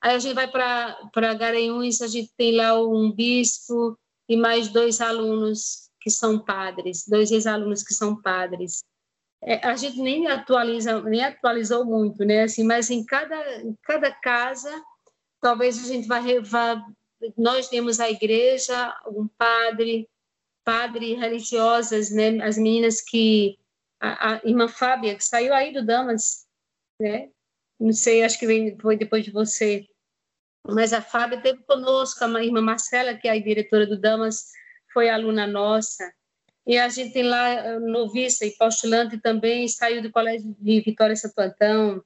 [0.00, 5.00] Aí a gente vai para Garanhuns, a gente tem lá um bispo e mais dois
[5.00, 8.82] alunos que são padres, dois ex-alunos que são padres
[9.44, 12.44] é, a gente nem atualiza, nem atualizou muito, né?
[12.44, 14.70] Assim, mas em cada, em cada casa,
[15.40, 16.86] talvez a gente vá, vá
[17.36, 20.08] nós temos a igreja, um padre,
[20.64, 22.40] padre religiosas, né?
[22.42, 23.58] As meninas que
[24.00, 26.46] a, a irmã Fábia que saiu aí do Damas,
[27.00, 27.28] né?
[27.80, 29.88] Não sei, acho que vem, foi depois de você.
[30.64, 34.52] Mas a Fábia teve conosco, a irmã Marcela, que é a diretora do Damas,
[34.92, 36.10] foi aluna nossa.
[36.66, 41.16] E a gente tem lá eh, noviça e postulante também, saiu do colégio de Vitória
[41.16, 42.02] Santo Antão.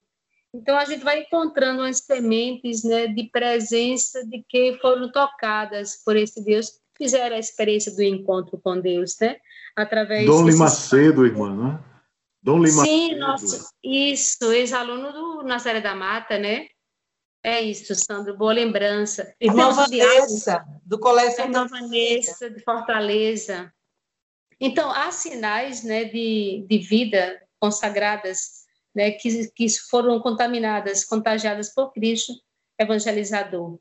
[0.54, 6.16] Então, a gente vai encontrando as sementes né, de presença de que foram tocadas por
[6.16, 9.36] esse Deus, fizeram a experiência do encontro com Deus, né?
[9.76, 11.78] Através Dom Lima Cedo, irmã, né?
[12.42, 13.18] Dom Lima Sim,
[13.84, 16.68] isso, ex-aluno do Nazaré da Mata, né?
[17.46, 19.32] É isso, Sandro, boa lembrança.
[19.40, 23.72] Irmã Vanessa, do Colégio Irmã Vanessa, de Fortaleza.
[24.60, 31.92] Então, há sinais né, de, de vida consagradas né, que, que foram contaminadas, contagiadas por
[31.92, 32.32] Cristo,
[32.76, 33.78] evangelizador.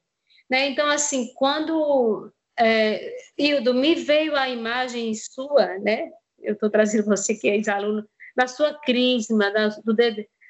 [0.47, 0.67] Né?
[0.67, 6.11] Então, assim, quando é, Hildo, me veio a imagem sua, né?
[6.37, 9.95] Eu estou trazendo você que é ex-aluno, da sua crisma, da, do,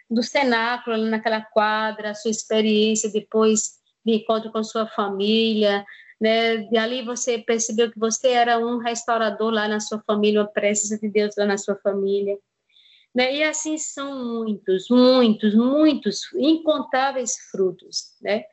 [0.10, 5.86] do cenáculo naquela quadra, sua experiência depois de encontro com sua família,
[6.20, 6.68] né?
[6.72, 10.98] E ali você percebeu que você era um restaurador lá na sua família, uma presença
[10.98, 12.38] de Deus lá na sua família.
[13.14, 13.38] Né?
[13.38, 18.44] E assim são muitos, muitos, muitos, incontáveis frutos, né?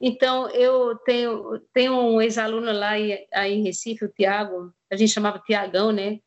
[0.00, 5.38] Então, eu tenho, tenho um ex-aluno lá aí em Recife, o Tiago, a gente chamava
[5.38, 6.20] Tiagão, né?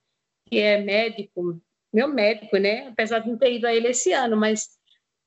[0.46, 1.60] Que é médico,
[1.94, 2.88] meu médico, né?
[2.88, 4.68] Apesar de não ter ido a ele esse ano, mas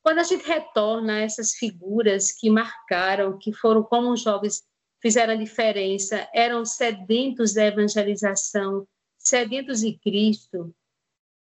[0.02, 4.62] quando a gente retorna a essas figuras que marcaram, que foram como jovens
[5.00, 8.86] fizeram a diferença, eram sedentos da evangelização,
[9.18, 10.72] sedentos de Cristo,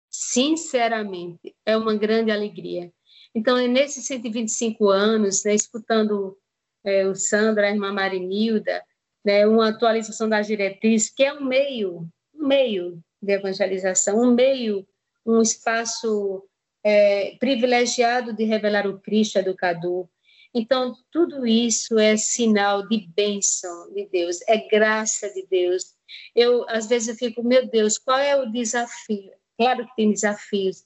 [0.09, 2.91] sinceramente, é uma grande alegria.
[3.33, 6.37] Então, nesses 125 anos, né, escutando
[6.83, 8.83] é, o Sandra, a irmã Marinilda,
[9.25, 14.87] né, uma atualização das diretrizes, que é um meio, um meio de evangelização, um meio,
[15.27, 16.43] um espaço
[16.83, 20.07] é, privilegiado de revelar o Cristo educador,
[20.53, 25.95] então, tudo isso é sinal de bênção de Deus, é graça de Deus.
[26.35, 29.31] Eu, às vezes, eu fico, meu Deus, qual é o desafio?
[29.55, 30.83] Claro que tem desafios,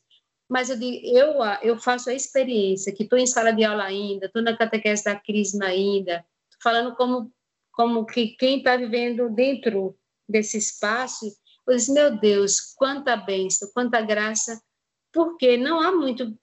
[0.49, 4.41] mas eu, eu, eu faço a experiência que estou em sala de aula ainda, estou
[4.41, 6.25] na catequese da Crisma ainda,
[6.61, 7.31] falando como,
[7.71, 11.25] como que quem está vivendo dentro desse espaço,
[11.71, 14.61] eu disse, meu Deus, quanta bênção, quanta graça,
[15.11, 16.37] porque não há muito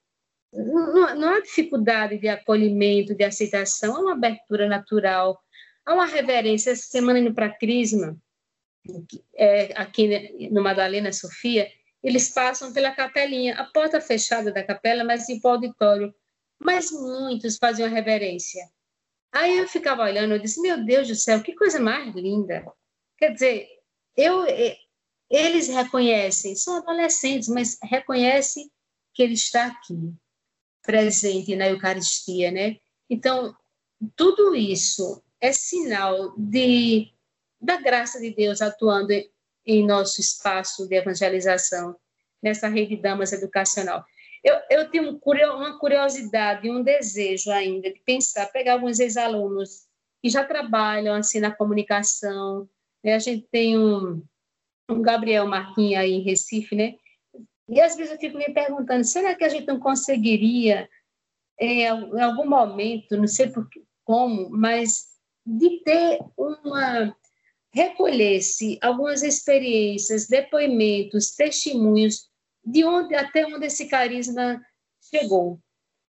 [0.53, 5.39] não, não há dificuldade de acolhimento, de aceitação, há uma abertura natural,
[5.85, 6.71] há uma reverência.
[6.71, 8.17] Essa semana indo para Crisma,
[9.35, 11.71] é, aqui no Madalena Sofia,
[12.03, 16.15] eles passam pela capelinha, a porta fechada da capela, mas em auditório.
[16.59, 18.69] Mas muitos faziam a reverência.
[19.33, 22.65] Aí eu ficava olhando, eu disse, meu Deus do céu, que coisa mais linda.
[23.17, 23.69] Quer dizer,
[24.17, 24.45] eu,
[25.31, 28.71] eles reconhecem, são adolescentes, mas reconhecem
[29.15, 30.15] que ele está aqui
[30.83, 32.77] presente na Eucaristia, né?
[33.11, 33.55] Então,
[34.17, 37.13] tudo isso é sinal de,
[37.61, 39.13] da graça de Deus atuando
[39.67, 41.95] em nosso espaço de evangelização,
[42.43, 44.05] nessa rede de damas educacional.
[44.43, 45.21] Eu, eu tenho
[45.57, 49.87] uma curiosidade, um desejo ainda de pensar, pegar alguns ex-alunos
[50.23, 52.69] que já trabalham assim na comunicação.
[53.05, 53.15] Né?
[53.15, 54.23] A gente tem um,
[54.89, 56.95] um Gabriel Marquinhos aí em Recife, né?
[57.69, 60.89] E às vezes eu fico me perguntando, será que a gente não conseguiria,
[61.61, 63.69] em algum momento, não sei por,
[64.05, 65.09] como, mas
[65.45, 67.15] de ter uma
[67.71, 72.29] recolher-se algumas experiências, depoimentos, testemunhos
[72.65, 74.61] de onde até onde esse carisma
[75.11, 75.61] chegou.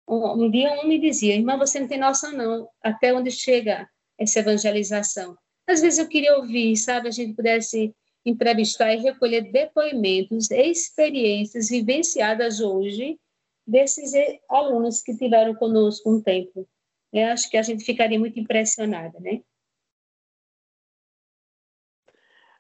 [0.07, 4.41] Um dia um me dizia, irmã, você não tem noção não, até onde chega essa
[4.41, 5.37] evangelização.
[5.66, 7.95] Às vezes eu queria ouvir, sabe, a gente pudesse
[8.25, 13.18] entrevistar e recolher depoimentos, experiências vivenciadas hoje
[13.66, 14.12] desses
[14.49, 16.68] alunos que tiveram conosco um tempo.
[17.12, 19.43] Eu acho que a gente ficaria muito impressionada, né?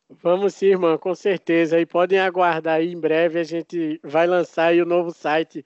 [0.08, 1.80] Vamos sim, irmã, com certeza.
[1.80, 5.64] E podem aguardar aí, em breve a gente vai lançar aí o novo site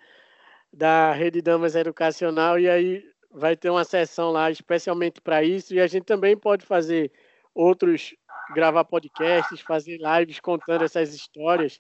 [0.73, 5.81] da Rede Damas Educacional e aí vai ter uma sessão lá especialmente para isso e
[5.81, 7.13] a gente também pode fazer
[7.55, 8.15] outros
[8.55, 11.79] gravar podcasts, fazer lives contando essas histórias.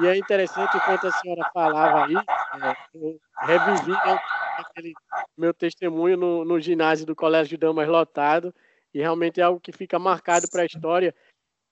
[0.00, 4.20] E é interessante enquanto a senhora falava aí, é, eu revivi né,
[4.58, 4.92] aquele
[5.36, 8.54] meu testemunho no, no ginásio do Colégio de Damas lotado,
[8.92, 11.14] e realmente é algo que fica marcado para a história.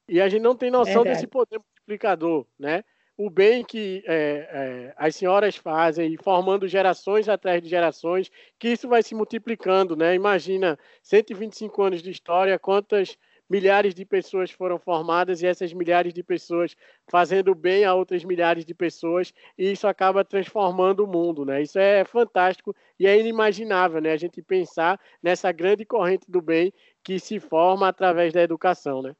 [0.08, 2.84] E a gente não tem noção desse poder multiplicador, né?
[3.16, 8.88] O bem que é, é, as senhoras fazem, formando gerações atrás de gerações, que isso
[8.88, 10.14] vai se multiplicando, né?
[10.14, 13.16] Imagina 125 anos de história, quantas
[13.48, 16.76] milhares de pessoas foram formadas e essas milhares de pessoas
[17.08, 21.62] fazendo bem a outras milhares de pessoas e isso acaba transformando o mundo, né?
[21.62, 24.12] Isso é fantástico e é inimaginável, né?
[24.12, 26.72] A gente pensar nessa grande corrente do bem
[27.02, 29.14] que se forma através da educação, né?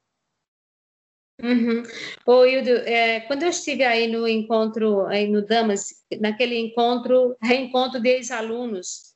[1.42, 1.82] Uhum.
[2.24, 8.00] Ô, Hildo, é, quando eu estive aí no encontro, aí no Damas, naquele encontro, reencontro
[8.00, 9.14] de ex-alunos,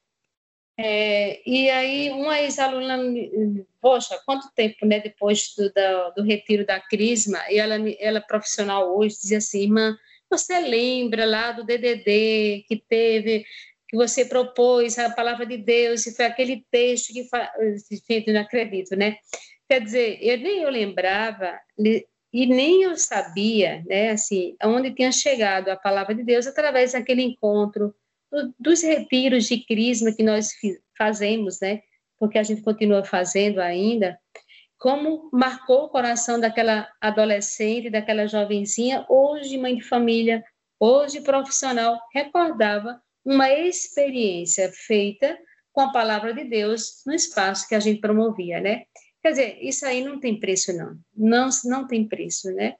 [0.82, 2.98] é, e aí, uma ex-aluna,
[3.82, 8.96] poxa, quanto tempo, né, depois do, do, do, retiro da Crisma, e ela, ela profissional
[8.96, 9.94] hoje, dizia assim, irmã,
[10.30, 13.44] você lembra lá do DDD que teve,
[13.90, 17.28] que você propôs a palavra de Deus, e foi aquele texto que,
[18.08, 19.18] gente, não acredito, né?
[19.68, 21.60] Quer dizer, eu nem eu lembrava,
[22.32, 27.22] e nem eu sabia, né, assim, aonde tinha chegado a palavra de Deus através daquele
[27.22, 27.94] encontro,
[28.58, 30.52] dos retiros de crisma que nós
[30.96, 31.82] fazemos, né?
[32.18, 34.18] Porque a gente continua fazendo ainda,
[34.78, 40.44] como marcou o coração daquela adolescente, daquela jovenzinha, hoje mãe de família,
[40.78, 45.38] hoje profissional, recordava uma experiência feita
[45.72, 48.84] com a palavra de Deus no espaço que a gente promovia, né?
[49.22, 50.98] Quer dizer, isso aí não tem preço, não.
[51.14, 52.76] Não, não tem preço, né?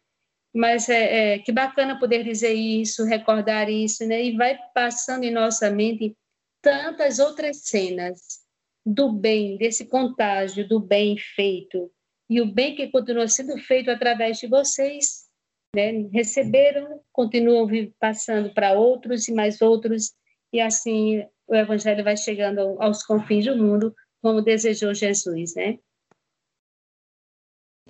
[0.55, 4.25] Mas é, é, que bacana poder dizer isso, recordar isso, né?
[4.25, 6.17] E vai passando em nossa mente
[6.61, 8.41] tantas outras cenas
[8.85, 11.91] do bem, desse contágio, do bem feito,
[12.29, 15.27] e o bem que continua sendo feito através de vocês,
[15.75, 16.09] né?
[16.13, 20.13] Receberam, continuam passando para outros e mais outros,
[20.53, 25.79] e assim o Evangelho vai chegando aos confins do mundo, como desejou Jesus, né?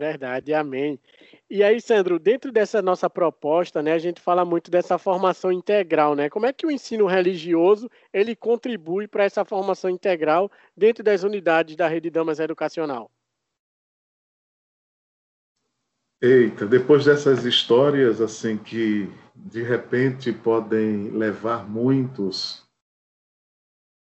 [0.01, 0.99] Verdade, amém.
[1.51, 6.15] E aí, Sandro, dentro dessa nossa proposta, né, a gente fala muito dessa formação integral,
[6.15, 6.31] né?
[6.31, 11.77] Como é que o ensino religioso ele contribui para essa formação integral dentro das unidades
[11.77, 13.11] da Rede Damas Educacional?
[16.23, 22.67] Eita, depois dessas histórias assim que de repente podem levar muitos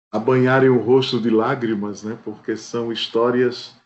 [0.10, 2.18] a banharem o rosto de lágrimas, né?
[2.24, 3.81] Porque são histórias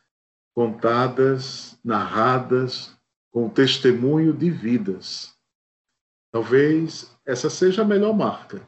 [0.56, 2.96] contadas, narradas
[3.30, 5.36] com testemunho de vidas.
[6.32, 8.66] Talvez essa seja a melhor marca.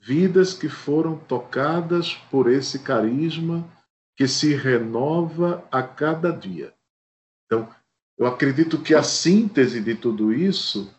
[0.00, 3.64] Vidas que foram tocadas por esse carisma
[4.16, 6.74] que se renova a cada dia.
[7.46, 7.72] Então,
[8.18, 10.92] eu acredito que a síntese de tudo isso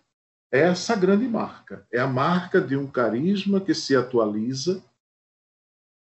[0.52, 1.86] é essa grande marca.
[1.92, 4.82] É a marca de um carisma que se atualiza,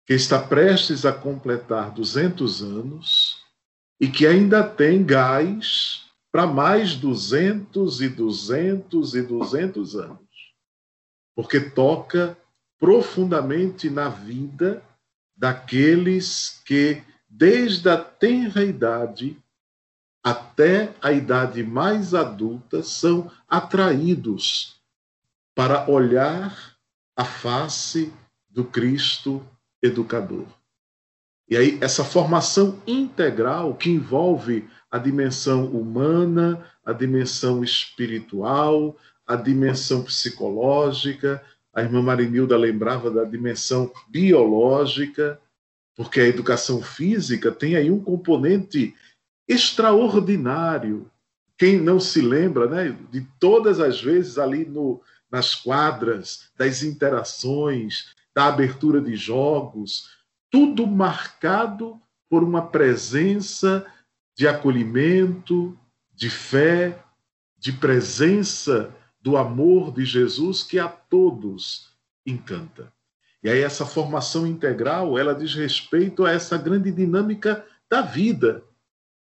[0.05, 3.26] que está prestes a completar 200 anos
[3.99, 10.53] e que ainda tem gás para mais 200 e 200 e 200 anos,
[11.35, 12.37] porque toca
[12.79, 14.83] profundamente na vida
[15.35, 19.37] daqueles que, desde a tenra idade
[20.23, 24.79] até a idade mais adulta, são atraídos
[25.55, 26.77] para olhar
[27.15, 28.13] a face
[28.49, 29.45] do Cristo
[29.81, 30.56] educador.
[31.49, 40.03] E aí, essa formação integral que envolve a dimensão humana, a dimensão espiritual, a dimensão
[40.03, 41.43] psicológica.
[41.73, 45.39] A irmã Marinilda lembrava da dimensão biológica,
[45.95, 48.95] porque a educação física tem aí um componente
[49.47, 51.09] extraordinário.
[51.57, 58.15] Quem não se lembra né, de todas as vezes ali no, nas quadras, das interações,
[58.33, 60.16] da abertura de jogos,
[60.51, 63.85] tudo marcado por uma presença
[64.35, 65.77] de acolhimento,
[66.13, 67.03] de fé,
[67.57, 71.89] de presença do amor de Jesus que a todos
[72.25, 72.91] encanta.
[73.43, 78.63] E aí essa formação integral, ela diz respeito a essa grande dinâmica da vida,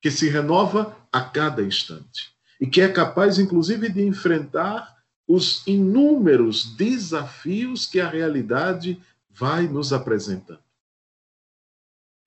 [0.02, 4.98] que se renova a cada instante e que é capaz inclusive de enfrentar
[5.28, 10.69] os inúmeros desafios que a realidade vai nos apresentando.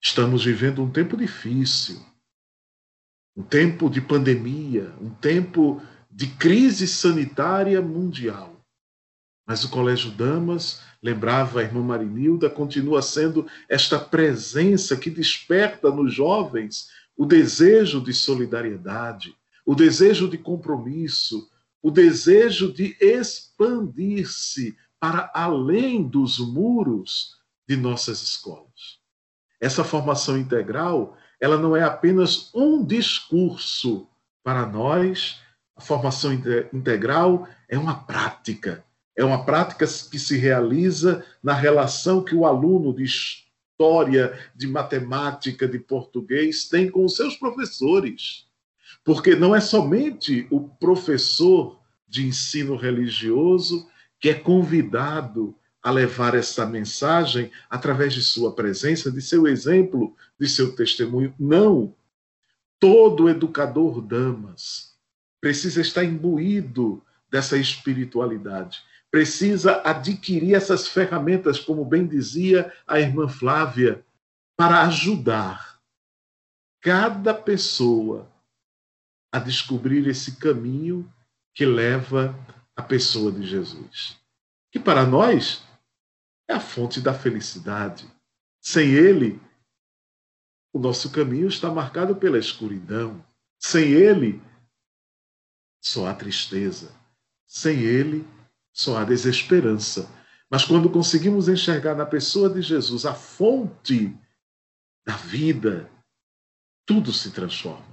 [0.05, 2.05] Estamos vivendo um tempo difícil,
[3.37, 5.81] um tempo de pandemia, um tempo
[6.11, 8.61] de crise sanitária mundial.
[9.47, 16.13] Mas o Colégio Damas, lembrava a irmã Marinilda, continua sendo esta presença que desperta nos
[16.13, 21.49] jovens o desejo de solidariedade, o desejo de compromisso,
[21.81, 27.37] o desejo de expandir-se para além dos muros
[27.69, 28.72] de nossas escolas.
[29.63, 34.09] Essa formação integral, ela não é apenas um discurso
[34.43, 35.41] para nós,
[35.77, 36.33] a formação
[36.73, 38.85] integral é uma prática,
[39.17, 45.69] é uma prática que se realiza na relação que o aluno de história, de matemática,
[45.69, 48.49] de português tem com os seus professores.
[49.05, 53.89] Porque não é somente o professor de ensino religioso
[54.19, 60.49] que é convidado a levar essa mensagem através de sua presença, de seu exemplo, de
[60.49, 61.35] seu testemunho.
[61.39, 61.95] Não.
[62.78, 64.95] Todo educador damas
[65.41, 68.78] precisa estar imbuído dessa espiritualidade,
[69.11, 74.05] precisa adquirir essas ferramentas, como bem dizia a irmã Flávia,
[74.57, 75.80] para ajudar
[76.80, 78.30] cada pessoa
[79.33, 81.11] a descobrir esse caminho
[81.55, 82.39] que leva
[82.76, 84.16] à pessoa de Jesus.
[84.70, 85.64] Que para nós
[86.53, 88.09] é a fonte da felicidade.
[88.61, 89.41] Sem ele,
[90.73, 93.25] o nosso caminho está marcado pela escuridão.
[93.59, 94.41] Sem ele,
[95.83, 96.95] só há tristeza.
[97.47, 98.27] Sem ele,
[98.73, 100.09] só há desesperança.
[100.51, 104.17] Mas quando conseguimos enxergar na pessoa de Jesus a fonte
[105.07, 105.91] da vida,
[106.87, 107.91] tudo se transforma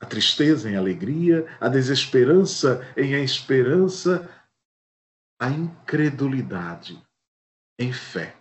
[0.00, 4.30] a tristeza em alegria, a desesperança em a esperança,
[5.40, 7.02] a incredulidade
[7.78, 8.34] em fé.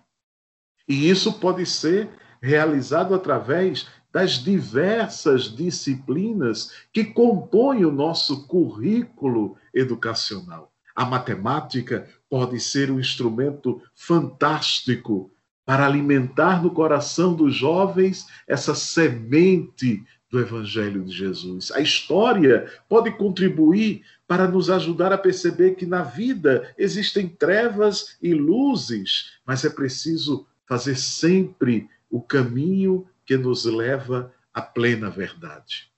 [0.88, 2.09] E isso pode ser
[2.41, 10.71] realizado através das diversas disciplinas que compõem o nosso currículo educacional.
[10.95, 15.31] A matemática pode ser um instrumento fantástico
[15.65, 21.71] para alimentar no coração dos jovens essa semente do Evangelho de Jesus.
[21.71, 28.34] A história pode contribuir para nos ajudar a perceber que na vida existem trevas e
[28.34, 35.89] luzes, mas é preciso fazer sempre o caminho que nos leva à plena verdade.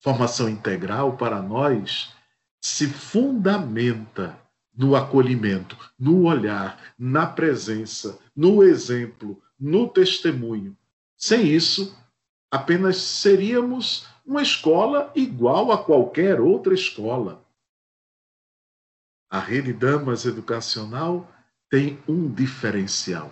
[0.00, 2.12] Formação integral para nós
[2.60, 4.38] se fundamenta
[4.76, 10.76] no acolhimento, no olhar, na presença, no exemplo, no testemunho.
[11.16, 11.98] Sem isso,
[12.50, 17.44] apenas seríamos uma escola igual a qualquer outra escola.
[19.30, 21.30] A Rede Damas Educacional
[21.70, 23.30] tem um diferencial.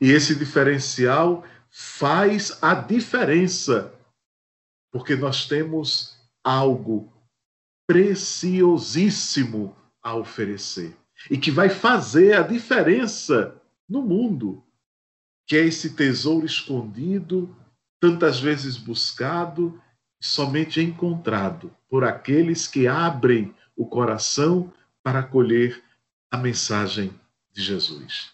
[0.00, 3.94] E esse diferencial faz a diferença,
[4.90, 7.12] porque nós temos algo
[7.86, 10.96] preciosíssimo a oferecer
[11.30, 14.62] e que vai fazer a diferença no mundo,
[15.46, 17.54] que é esse tesouro escondido
[18.00, 19.80] tantas vezes buscado
[20.20, 24.72] e somente encontrado por aqueles que abrem o coração
[25.02, 25.82] para acolher
[26.30, 27.18] a mensagem
[27.52, 28.32] de Jesus.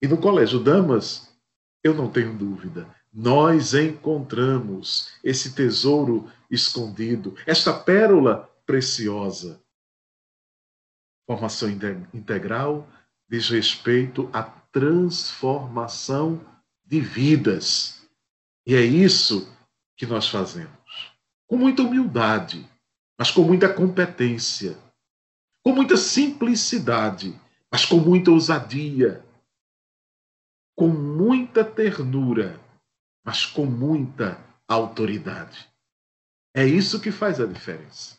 [0.00, 1.32] E no Colégio Damas,
[1.82, 9.60] eu não tenho dúvida, nós encontramos esse tesouro escondido, esta pérola preciosa.
[11.26, 11.68] Formação
[12.12, 12.88] integral
[13.28, 16.40] diz respeito à transformação
[16.84, 18.01] de vidas.
[18.66, 19.52] E é isso
[19.96, 20.70] que nós fazemos.
[21.46, 22.68] Com muita humildade,
[23.18, 24.76] mas com muita competência,
[25.62, 27.38] com muita simplicidade,
[27.70, 29.24] mas com muita ousadia,
[30.76, 32.60] com muita ternura,
[33.24, 35.68] mas com muita autoridade.
[36.54, 38.18] É isso que faz a diferença.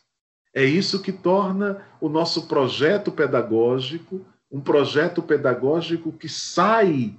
[0.54, 4.24] É isso que torna o nosso projeto pedagógico
[4.54, 7.18] um projeto pedagógico que sai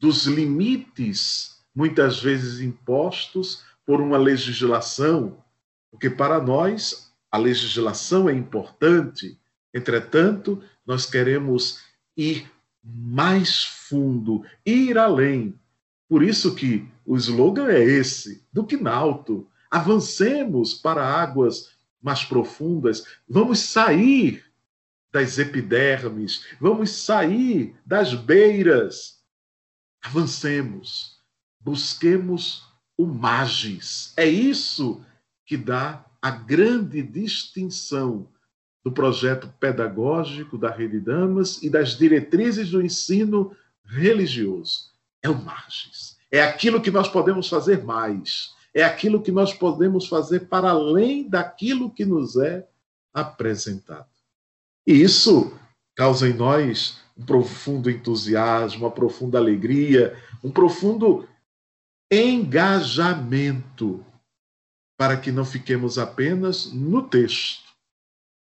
[0.00, 5.42] dos limites, muitas vezes impostos por uma legislação,
[5.90, 9.38] porque para nós a legislação é importante,
[9.74, 11.80] entretanto, nós queremos
[12.16, 12.50] ir
[12.82, 15.58] mais fundo, ir além.
[16.08, 19.48] Por isso que o slogan é esse, do Quinalto.
[19.70, 24.44] Avancemos para águas mais profundas, vamos sair
[25.12, 29.22] das epidermes, vamos sair das beiras.
[30.02, 31.11] Avancemos,
[31.64, 32.64] busquemos
[32.96, 34.12] o magis.
[34.16, 35.04] É isso
[35.46, 38.28] que dá a grande distinção
[38.84, 44.90] do projeto pedagógico da Rede Damas e das diretrizes do ensino religioso.
[45.22, 46.16] É o magis.
[46.30, 48.50] É aquilo que nós podemos fazer mais.
[48.74, 52.66] É aquilo que nós podemos fazer para além daquilo que nos é
[53.12, 54.08] apresentado.
[54.86, 55.52] E isso
[55.94, 61.28] causa em nós um profundo entusiasmo, uma profunda alegria, um profundo
[62.12, 64.04] engajamento,
[64.98, 67.64] para que não fiquemos apenas no texto,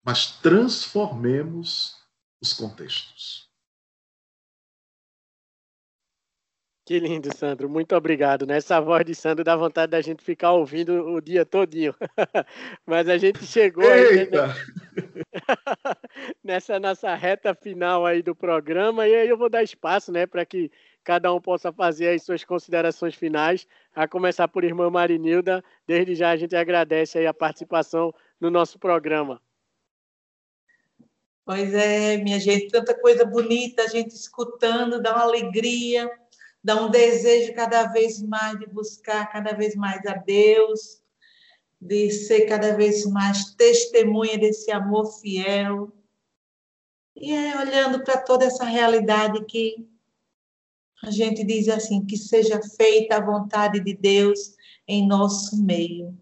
[0.04, 1.96] mas transformemos
[2.40, 3.46] os contextos.
[6.86, 7.68] Que lindo, Sandro.
[7.68, 8.46] Muito obrigado.
[8.46, 11.92] Nessa voz de Sandro dá vontade da gente ficar ouvindo o dia todinho.
[12.86, 14.54] Mas a gente chegou aí, né?
[16.44, 20.46] nessa nossa reta final aí do programa e aí eu vou dar espaço, né, para
[20.46, 20.70] que
[21.06, 25.64] cada um possa fazer as suas considerações finais, a começar por irmã Marinilda.
[25.86, 29.40] Desde já a gente agradece a participação no nosso programa.
[31.44, 36.10] Pois é, minha gente, tanta coisa bonita, a gente escutando, dá uma alegria
[36.66, 41.00] dá um desejo cada vez mais de buscar cada vez mais a Deus,
[41.80, 45.92] de ser cada vez mais testemunha desse amor fiel.
[47.14, 49.88] E é olhando para toda essa realidade que
[51.02, 54.54] a gente diz assim: que seja feita a vontade de Deus
[54.86, 56.16] em nosso meio.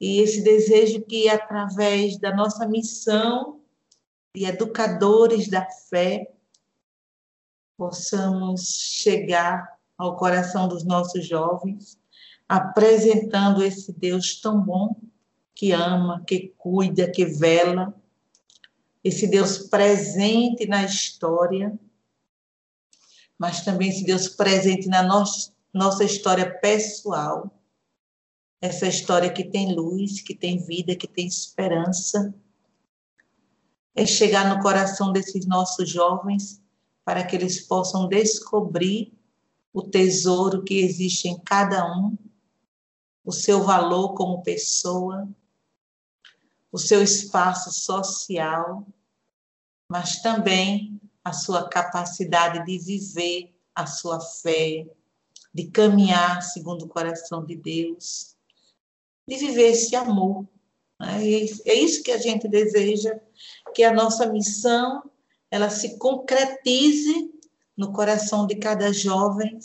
[0.00, 3.60] E esse desejo que, através da nossa missão
[4.34, 6.30] de educadores da fé,
[7.76, 11.98] possamos chegar ao coração dos nossos jovens,
[12.48, 14.94] apresentando esse Deus tão bom,
[15.54, 17.94] que ama, que cuida, que vela,
[19.02, 21.78] esse Deus presente na história,
[23.38, 27.50] mas também esse Deus presente na nossa, nossa história pessoal,
[28.60, 32.34] essa história que tem luz, que tem vida, que tem esperança.
[33.94, 36.60] É chegar no coração desses nossos jovens
[37.04, 39.12] para que eles possam descobrir
[39.72, 42.16] o tesouro que existe em cada um,
[43.24, 45.28] o seu valor como pessoa,
[46.72, 48.86] o seu espaço social,
[49.88, 50.95] mas também
[51.26, 54.86] a sua capacidade de viver a sua fé,
[55.52, 58.36] de caminhar segundo o coração de Deus,
[59.26, 60.46] de viver esse amor.
[61.00, 61.24] Né?
[61.66, 63.18] É isso que a gente deseja,
[63.74, 65.02] que a nossa missão
[65.50, 67.28] ela se concretize
[67.76, 69.58] no coração de cada jovem,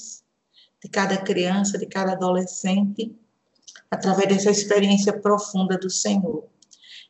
[0.84, 3.16] de cada criança, de cada adolescente,
[3.92, 6.44] através dessa experiência profunda do Senhor.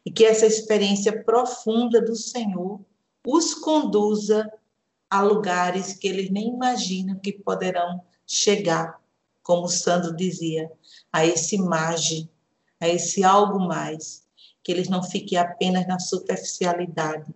[0.05, 2.81] E que essa experiência profunda do Senhor
[3.25, 4.51] os conduza
[5.09, 8.99] a lugares que eles nem imaginam que poderão chegar,
[9.43, 10.71] como Sandro dizia,
[11.11, 12.29] a esse mage,
[12.79, 14.25] a esse algo mais,
[14.63, 17.33] que eles não fiquem apenas na superficialidade,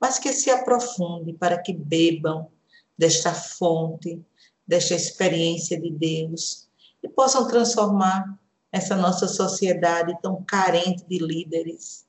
[0.00, 2.50] mas que se aprofunde para que bebam
[2.96, 4.20] desta fonte,
[4.66, 6.68] desta experiência de Deus
[7.02, 8.38] e possam transformar
[8.70, 12.06] essa nossa sociedade tão carente de líderes,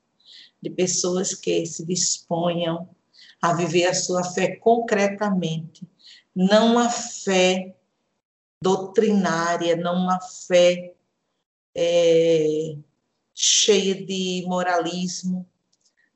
[0.62, 2.90] de pessoas que se disponham
[3.42, 5.88] a viver a sua fé concretamente,
[6.36, 7.76] não a fé
[8.62, 10.94] doutrinária, não uma fé
[11.76, 12.76] é,
[13.34, 15.48] cheia de moralismo,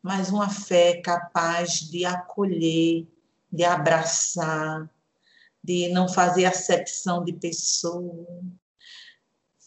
[0.01, 3.07] mas uma fé capaz de acolher,
[3.49, 4.89] de abraçar,
[5.63, 8.27] de não fazer acepção de pessoa,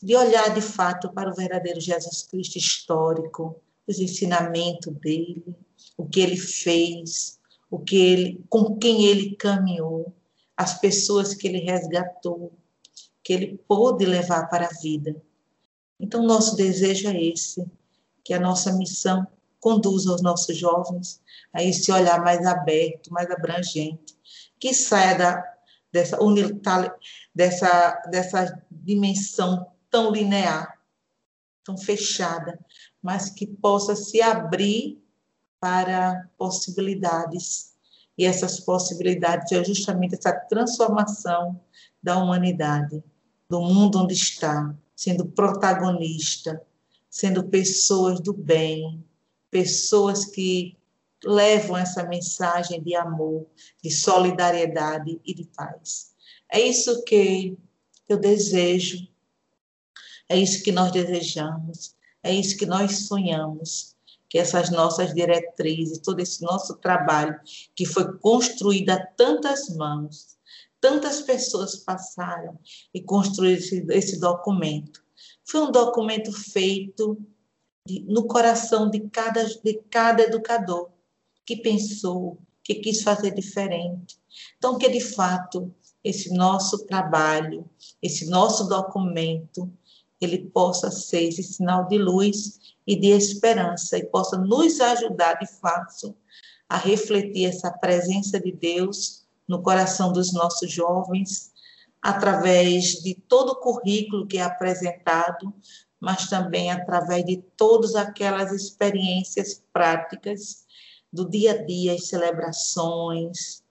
[0.03, 5.57] de olhar de fato para o verdadeiro Jesus Cristo histórico, os ensinamentos dele,
[5.97, 7.36] o que ele fez,
[7.71, 10.15] o que ele, com quem ele caminhou,
[10.57, 12.53] as pessoas que ele resgatou,
[13.23, 15.17] que ele pôde levar para a vida.
[15.99, 17.67] Então, nosso desejo é esse,
[18.25, 19.27] que a nossa missão
[19.61, 21.21] conduza os nossos jovens
[21.53, 24.17] a esse olhar mais aberto, mais abrangente,
[24.61, 25.57] que saia da,
[25.93, 26.19] dessa,
[27.35, 30.79] dessa, dessa dimensão tão linear,
[31.65, 32.59] tão fechada,
[33.03, 35.03] mas que possa se abrir
[35.61, 37.75] para possibilidades.
[38.17, 41.61] E essas possibilidades é justamente essa transformação
[42.03, 43.03] da humanidade,
[43.49, 46.63] do mundo onde está, sendo protagonista,
[47.11, 49.05] sendo pessoas do bem,
[49.51, 50.77] pessoas que
[51.25, 53.47] levam essa mensagem de amor,
[53.83, 56.15] de solidariedade e de paz.
[56.51, 57.57] É isso que
[58.09, 59.09] eu desejo,
[60.29, 63.96] é isso que nós desejamos, é isso que nós sonhamos,
[64.29, 67.39] que essas nossas diretrizes, todo esse nosso trabalho
[67.75, 70.37] que foi construído a tantas mãos,
[70.81, 72.59] tantas pessoas passaram
[72.93, 75.05] e construíram esse, esse documento.
[75.45, 77.17] Foi um documento feito
[77.87, 80.91] de, no coração de cada, de cada educador
[81.45, 84.19] que pensou, que quis fazer diferente.
[84.59, 85.73] Então, que de fato
[86.03, 87.69] esse nosso trabalho,
[88.03, 89.73] esse nosso documento,
[90.21, 95.47] ele possa ser esse sinal de luz e de esperança e possa nos ajudar de
[95.47, 96.17] fato
[96.69, 101.53] a refletir essa presença de Deus no coração dos nossos jovens,
[102.03, 105.55] através de todo o currículo que é apresentado,
[106.01, 110.67] mas também através de todas aquelas experiências práticas
[111.13, 113.63] do dia a dia, as celebrações,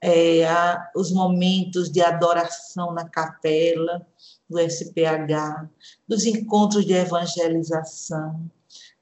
[0.00, 4.06] é, a, os momentos de adoração na capela
[4.48, 5.68] do SPH,
[6.06, 8.50] dos encontros de evangelização,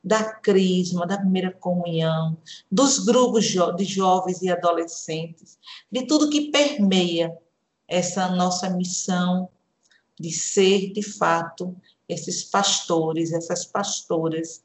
[0.03, 2.37] da crisma, da primeira comunhão,
[2.71, 5.59] dos grupos de jovens e adolescentes,
[5.91, 7.37] de tudo que permeia
[7.89, 9.49] essa nossa missão
[10.19, 11.75] de ser, de fato,
[12.09, 14.63] esses pastores, essas pastoras,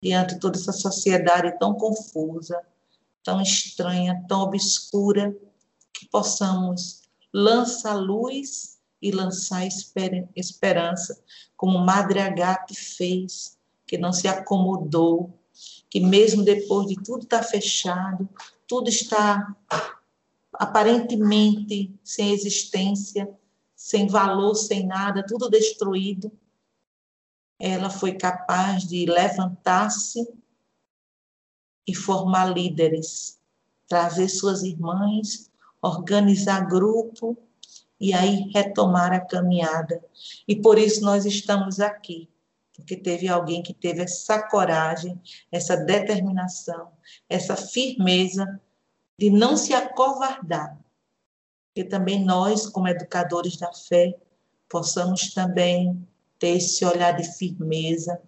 [0.00, 2.60] diante de toda essa sociedade tão confusa,
[3.22, 5.36] tão estranha, tão obscura,
[5.92, 7.02] que possamos
[7.32, 9.66] lançar luz e lançar
[10.34, 11.20] esperança,
[11.56, 15.38] como Madre Agathe fez, que não se acomodou,
[15.88, 18.28] que mesmo depois de tudo estar fechado,
[18.66, 19.54] tudo está
[20.52, 23.28] aparentemente sem existência,
[23.74, 26.32] sem valor, sem nada, tudo destruído,
[27.58, 30.26] ela foi capaz de levantar-se
[31.86, 33.38] e formar líderes,
[33.86, 37.38] trazer suas irmãs, organizar grupo
[38.00, 40.02] e aí retomar a caminhada.
[40.46, 42.28] E por isso nós estamos aqui,
[42.74, 45.20] porque teve alguém que teve essa coragem,
[45.50, 46.92] essa determinação,
[47.28, 48.60] essa firmeza
[49.18, 50.78] de não se acovardar.
[51.74, 54.16] Que também nós, como educadores da fé,
[54.68, 56.06] possamos também
[56.38, 58.20] ter esse olhar de firmeza,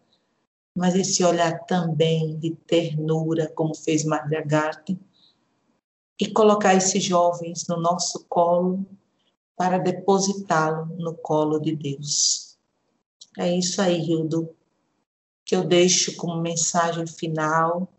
[0.74, 4.98] mas esse olhar também de ternura, como fez Maria Garte,
[6.20, 8.84] e colocar esses jovens no nosso colo
[9.58, 12.56] para depositá-lo no colo de Deus.
[13.36, 14.54] É isso aí, Hildo,
[15.44, 17.92] que eu deixo como mensagem final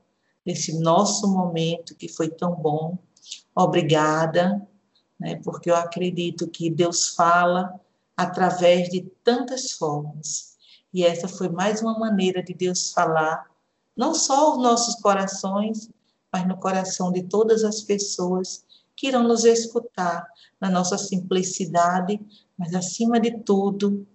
[0.45, 2.97] nesse nosso momento que foi tão bom.
[3.53, 4.65] Obrigada,
[5.19, 7.77] né, porque eu acredito que Deus fala
[8.15, 10.57] através de tantas formas.
[10.93, 13.45] E essa foi mais uma maneira de Deus falar,
[13.95, 15.89] não só aos nossos corações,
[16.31, 18.63] mas no coração de todas as pessoas
[18.99, 20.27] que irão nos escutar
[20.59, 22.19] na nossa simplicidade,
[22.57, 24.05] mas acima de tudo,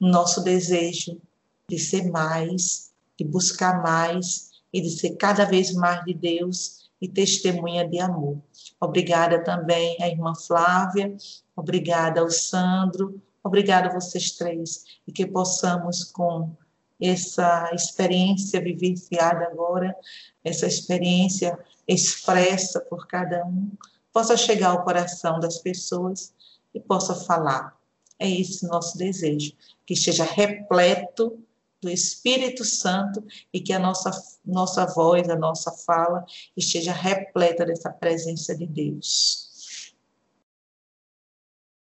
[0.00, 1.20] nosso desejo
[1.68, 7.08] de ser mais, de buscar mais e de ser cada vez mais de Deus e
[7.08, 8.38] testemunha de amor.
[8.80, 11.16] Obrigada também à irmã Flávia,
[11.56, 16.54] obrigada ao Sandro, Obrigada a vocês três e que possamos, com
[17.00, 19.96] essa experiência vivenciada agora,
[20.44, 23.70] essa experiência expressa por cada um,
[24.12, 26.34] possa chegar ao coração das pessoas
[26.74, 27.76] e possa falar.
[28.18, 29.52] É esse nosso desejo,
[29.86, 31.38] que esteja repleto
[31.80, 34.10] do Espírito Santo e que a nossa,
[34.44, 36.24] nossa voz, a nossa fala
[36.56, 39.94] esteja repleta dessa presença de Deus.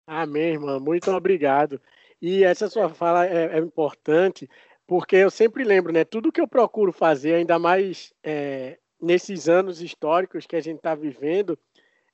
[0.05, 0.79] Amém, irmã.
[0.79, 1.79] Muito obrigado.
[2.21, 4.49] E essa sua fala é, é, importante,
[4.85, 6.03] porque eu sempre lembro, né?
[6.03, 10.95] Tudo que eu procuro fazer, ainda mais é, nesses anos históricos que a gente está
[10.95, 11.57] vivendo,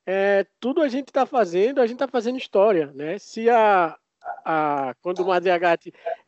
[0.05, 3.17] é, tudo a gente está fazendo, a gente está fazendo história, né?
[3.17, 3.97] Se a,
[4.43, 5.49] a quando o Madre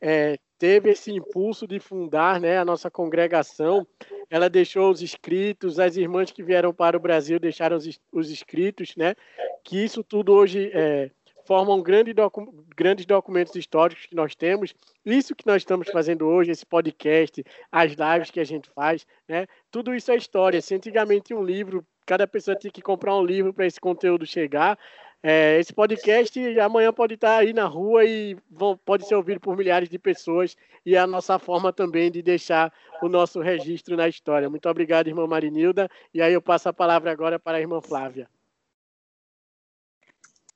[0.02, 3.86] é, teve esse impulso de fundar, né, a nossa congregação,
[4.30, 8.96] ela deixou os escritos, as irmãs que vieram para o Brasil deixaram os, os escritos,
[8.96, 9.16] né?
[9.64, 11.12] Que isso tudo hoje é,
[11.46, 14.74] formam grande docu grandes documentos históricos que nós temos.
[15.06, 19.48] Isso que nós estamos fazendo hoje, esse podcast, as lives que a gente faz, né?
[19.72, 20.62] Tudo isso é história.
[20.62, 24.80] Se antigamente um livro, cada pessoa tinha que comprar um livro para esse conteúdo chegar,
[25.24, 29.58] É, esse podcast amanhã pode estar aí na rua e vão, pode ser ouvido por
[29.58, 30.56] milhares de pessoas
[30.86, 34.50] e é a nossa forma também de deixar o nosso registro na história.
[34.50, 35.90] Muito obrigado, irmã Marinilda.
[36.14, 38.30] E aí eu passo a palavra agora para a irmã Flávia.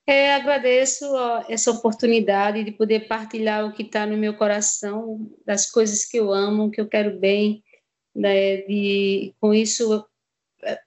[0.06, 1.04] É, agradeço
[1.48, 6.32] essa oportunidade de poder partilhar o que está no meu coração, das coisas que eu
[6.32, 7.62] amo, que eu quero bem.
[8.14, 10.06] Né, de, com isso,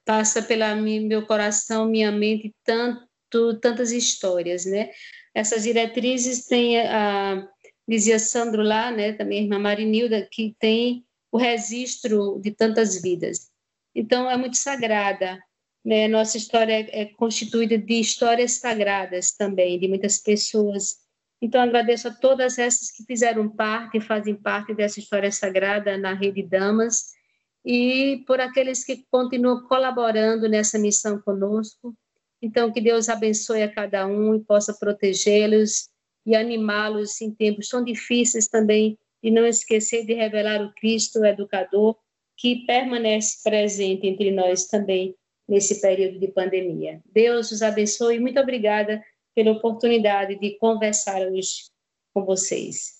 [0.04, 4.64] passa pela meu coração, minha mente, tanto, tantas histórias.
[4.64, 4.90] Né?
[5.34, 7.46] Essas diretrizes têm, a,
[7.88, 13.50] dizia Sandro lá, né, também a irmã Marinilda, que tem o registro de tantas vidas.
[13.94, 15.38] Então, é muito sagrada
[15.86, 16.08] né?
[16.08, 20.96] Nossa história é, é constituída de histórias sagradas também, de muitas pessoas.
[21.40, 26.42] Então, agradeço a todas essas que fizeram parte fazem parte dessa história sagrada na Rede
[26.42, 27.12] Damas
[27.66, 31.92] e por aqueles que continuam colaborando nessa missão conosco.
[32.40, 35.88] Então, que Deus abençoe a cada um e possa protegê-los
[36.24, 41.26] e animá-los em tempos tão difíceis também, e não esquecer de revelar o Cristo, o
[41.26, 41.96] educador,
[42.36, 45.16] que permanece presente entre nós também
[45.48, 47.00] nesse período de pandemia.
[47.12, 49.02] Deus os abençoe e muito obrigada
[49.34, 51.64] pela oportunidade de conversar hoje
[52.14, 52.95] com vocês.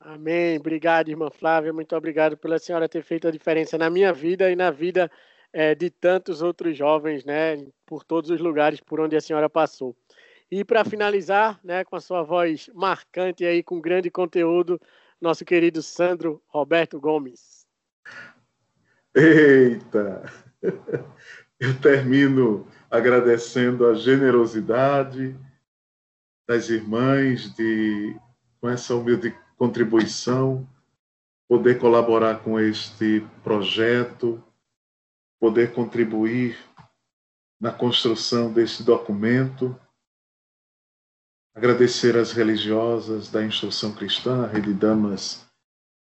[0.00, 0.56] Amém.
[0.56, 1.72] Obrigado, irmã Flávia.
[1.72, 5.10] Muito obrigado pela senhora ter feito a diferença na minha vida e na vida
[5.52, 9.94] é, de tantos outros jovens, né, por todos os lugares por onde a senhora passou.
[10.50, 14.80] E para finalizar, né, com a sua voz marcante aí, com grande conteúdo,
[15.20, 17.66] nosso querido Sandro Roberto Gomes.
[19.14, 20.24] Eita!
[21.60, 25.36] Eu termino agradecendo a generosidade
[26.48, 28.16] das irmãs de
[28.60, 30.66] com essa humilde contribuição,
[31.46, 34.42] poder colaborar com este projeto,
[35.38, 36.58] poder contribuir
[37.60, 39.78] na construção deste documento.
[41.54, 45.46] Agradecer às religiosas da instrução cristã, a Rede Damas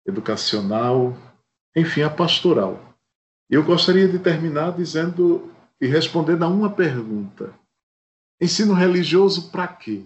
[0.06, 1.16] Educacional,
[1.74, 2.94] enfim, a pastoral.
[3.48, 7.58] Eu gostaria de terminar dizendo e respondendo a uma pergunta:
[8.38, 10.04] ensino religioso para quê?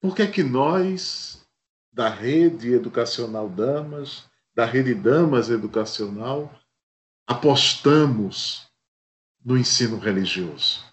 [0.00, 1.47] Por que é que nós,
[1.98, 6.48] da rede educacional Damas, da rede Damas Educacional,
[7.26, 8.70] apostamos
[9.44, 10.84] no ensino religioso?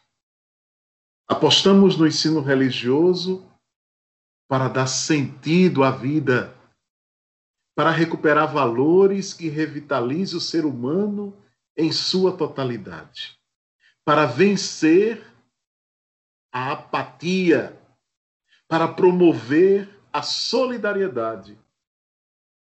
[1.28, 3.48] Apostamos no ensino religioso
[4.48, 6.58] para dar sentido à vida
[7.76, 11.38] para recuperar valores que revitalizem o ser humano
[11.78, 13.38] em sua totalidade,
[14.04, 15.24] para vencer
[16.52, 17.80] a apatia,
[18.68, 21.60] para promover a solidariedade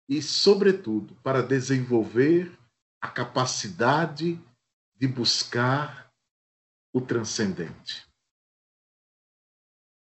[0.09, 2.59] e, sobretudo, para desenvolver
[2.99, 4.41] a capacidade
[4.95, 6.11] de buscar
[6.95, 8.09] o transcendente.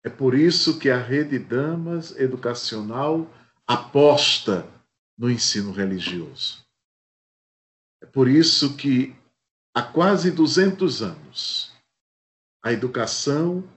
[0.06, 3.28] É por isso que a Rede Damas Educacional
[3.66, 4.72] aposta
[5.18, 6.64] no ensino religioso.
[8.00, 9.16] É por isso que
[9.76, 11.74] há quase 200 anos
[12.64, 13.68] a educação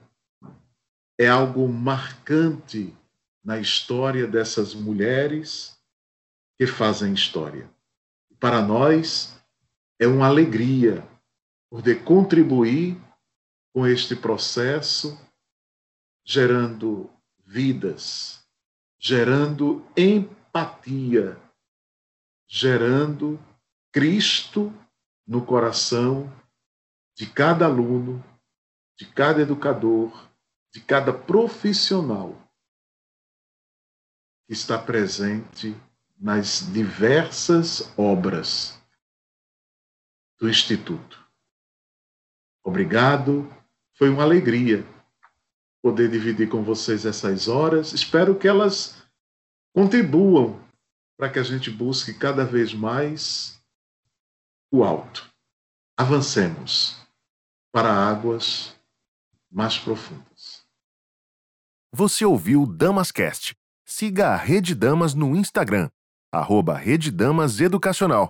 [1.19, 2.95] é algo marcante
[3.43, 5.79] na história dessas mulheres
[6.57, 7.69] que fazem história.
[8.39, 9.35] Para nós
[9.99, 11.07] é uma alegria
[11.69, 13.01] poder contribuir
[13.73, 15.19] com este processo,
[16.25, 17.09] gerando
[17.45, 18.45] vidas,
[18.99, 21.39] gerando empatia,
[22.47, 23.39] gerando
[23.91, 24.71] Cristo
[25.25, 26.31] no coração
[27.15, 28.23] de cada aluno,
[28.97, 30.29] de cada educador,
[30.73, 32.35] de cada profissional
[34.51, 35.73] está presente
[36.19, 38.77] nas diversas obras
[40.37, 41.25] do Instituto.
[42.61, 43.49] Obrigado,
[43.93, 44.85] foi uma alegria
[45.81, 47.93] poder dividir com vocês essas horas.
[47.93, 49.01] Espero que elas
[49.73, 50.61] contribuam
[51.17, 53.59] para que a gente busque cada vez mais
[54.69, 55.31] o alto.
[55.97, 56.99] Avancemos
[57.71, 58.75] para águas
[59.49, 60.65] mais profundas.
[61.93, 63.60] Você ouviu Damascast.
[63.93, 65.89] Siga a Rede Damas no Instagram,
[66.31, 68.29] arroba Rede Damas Educacional.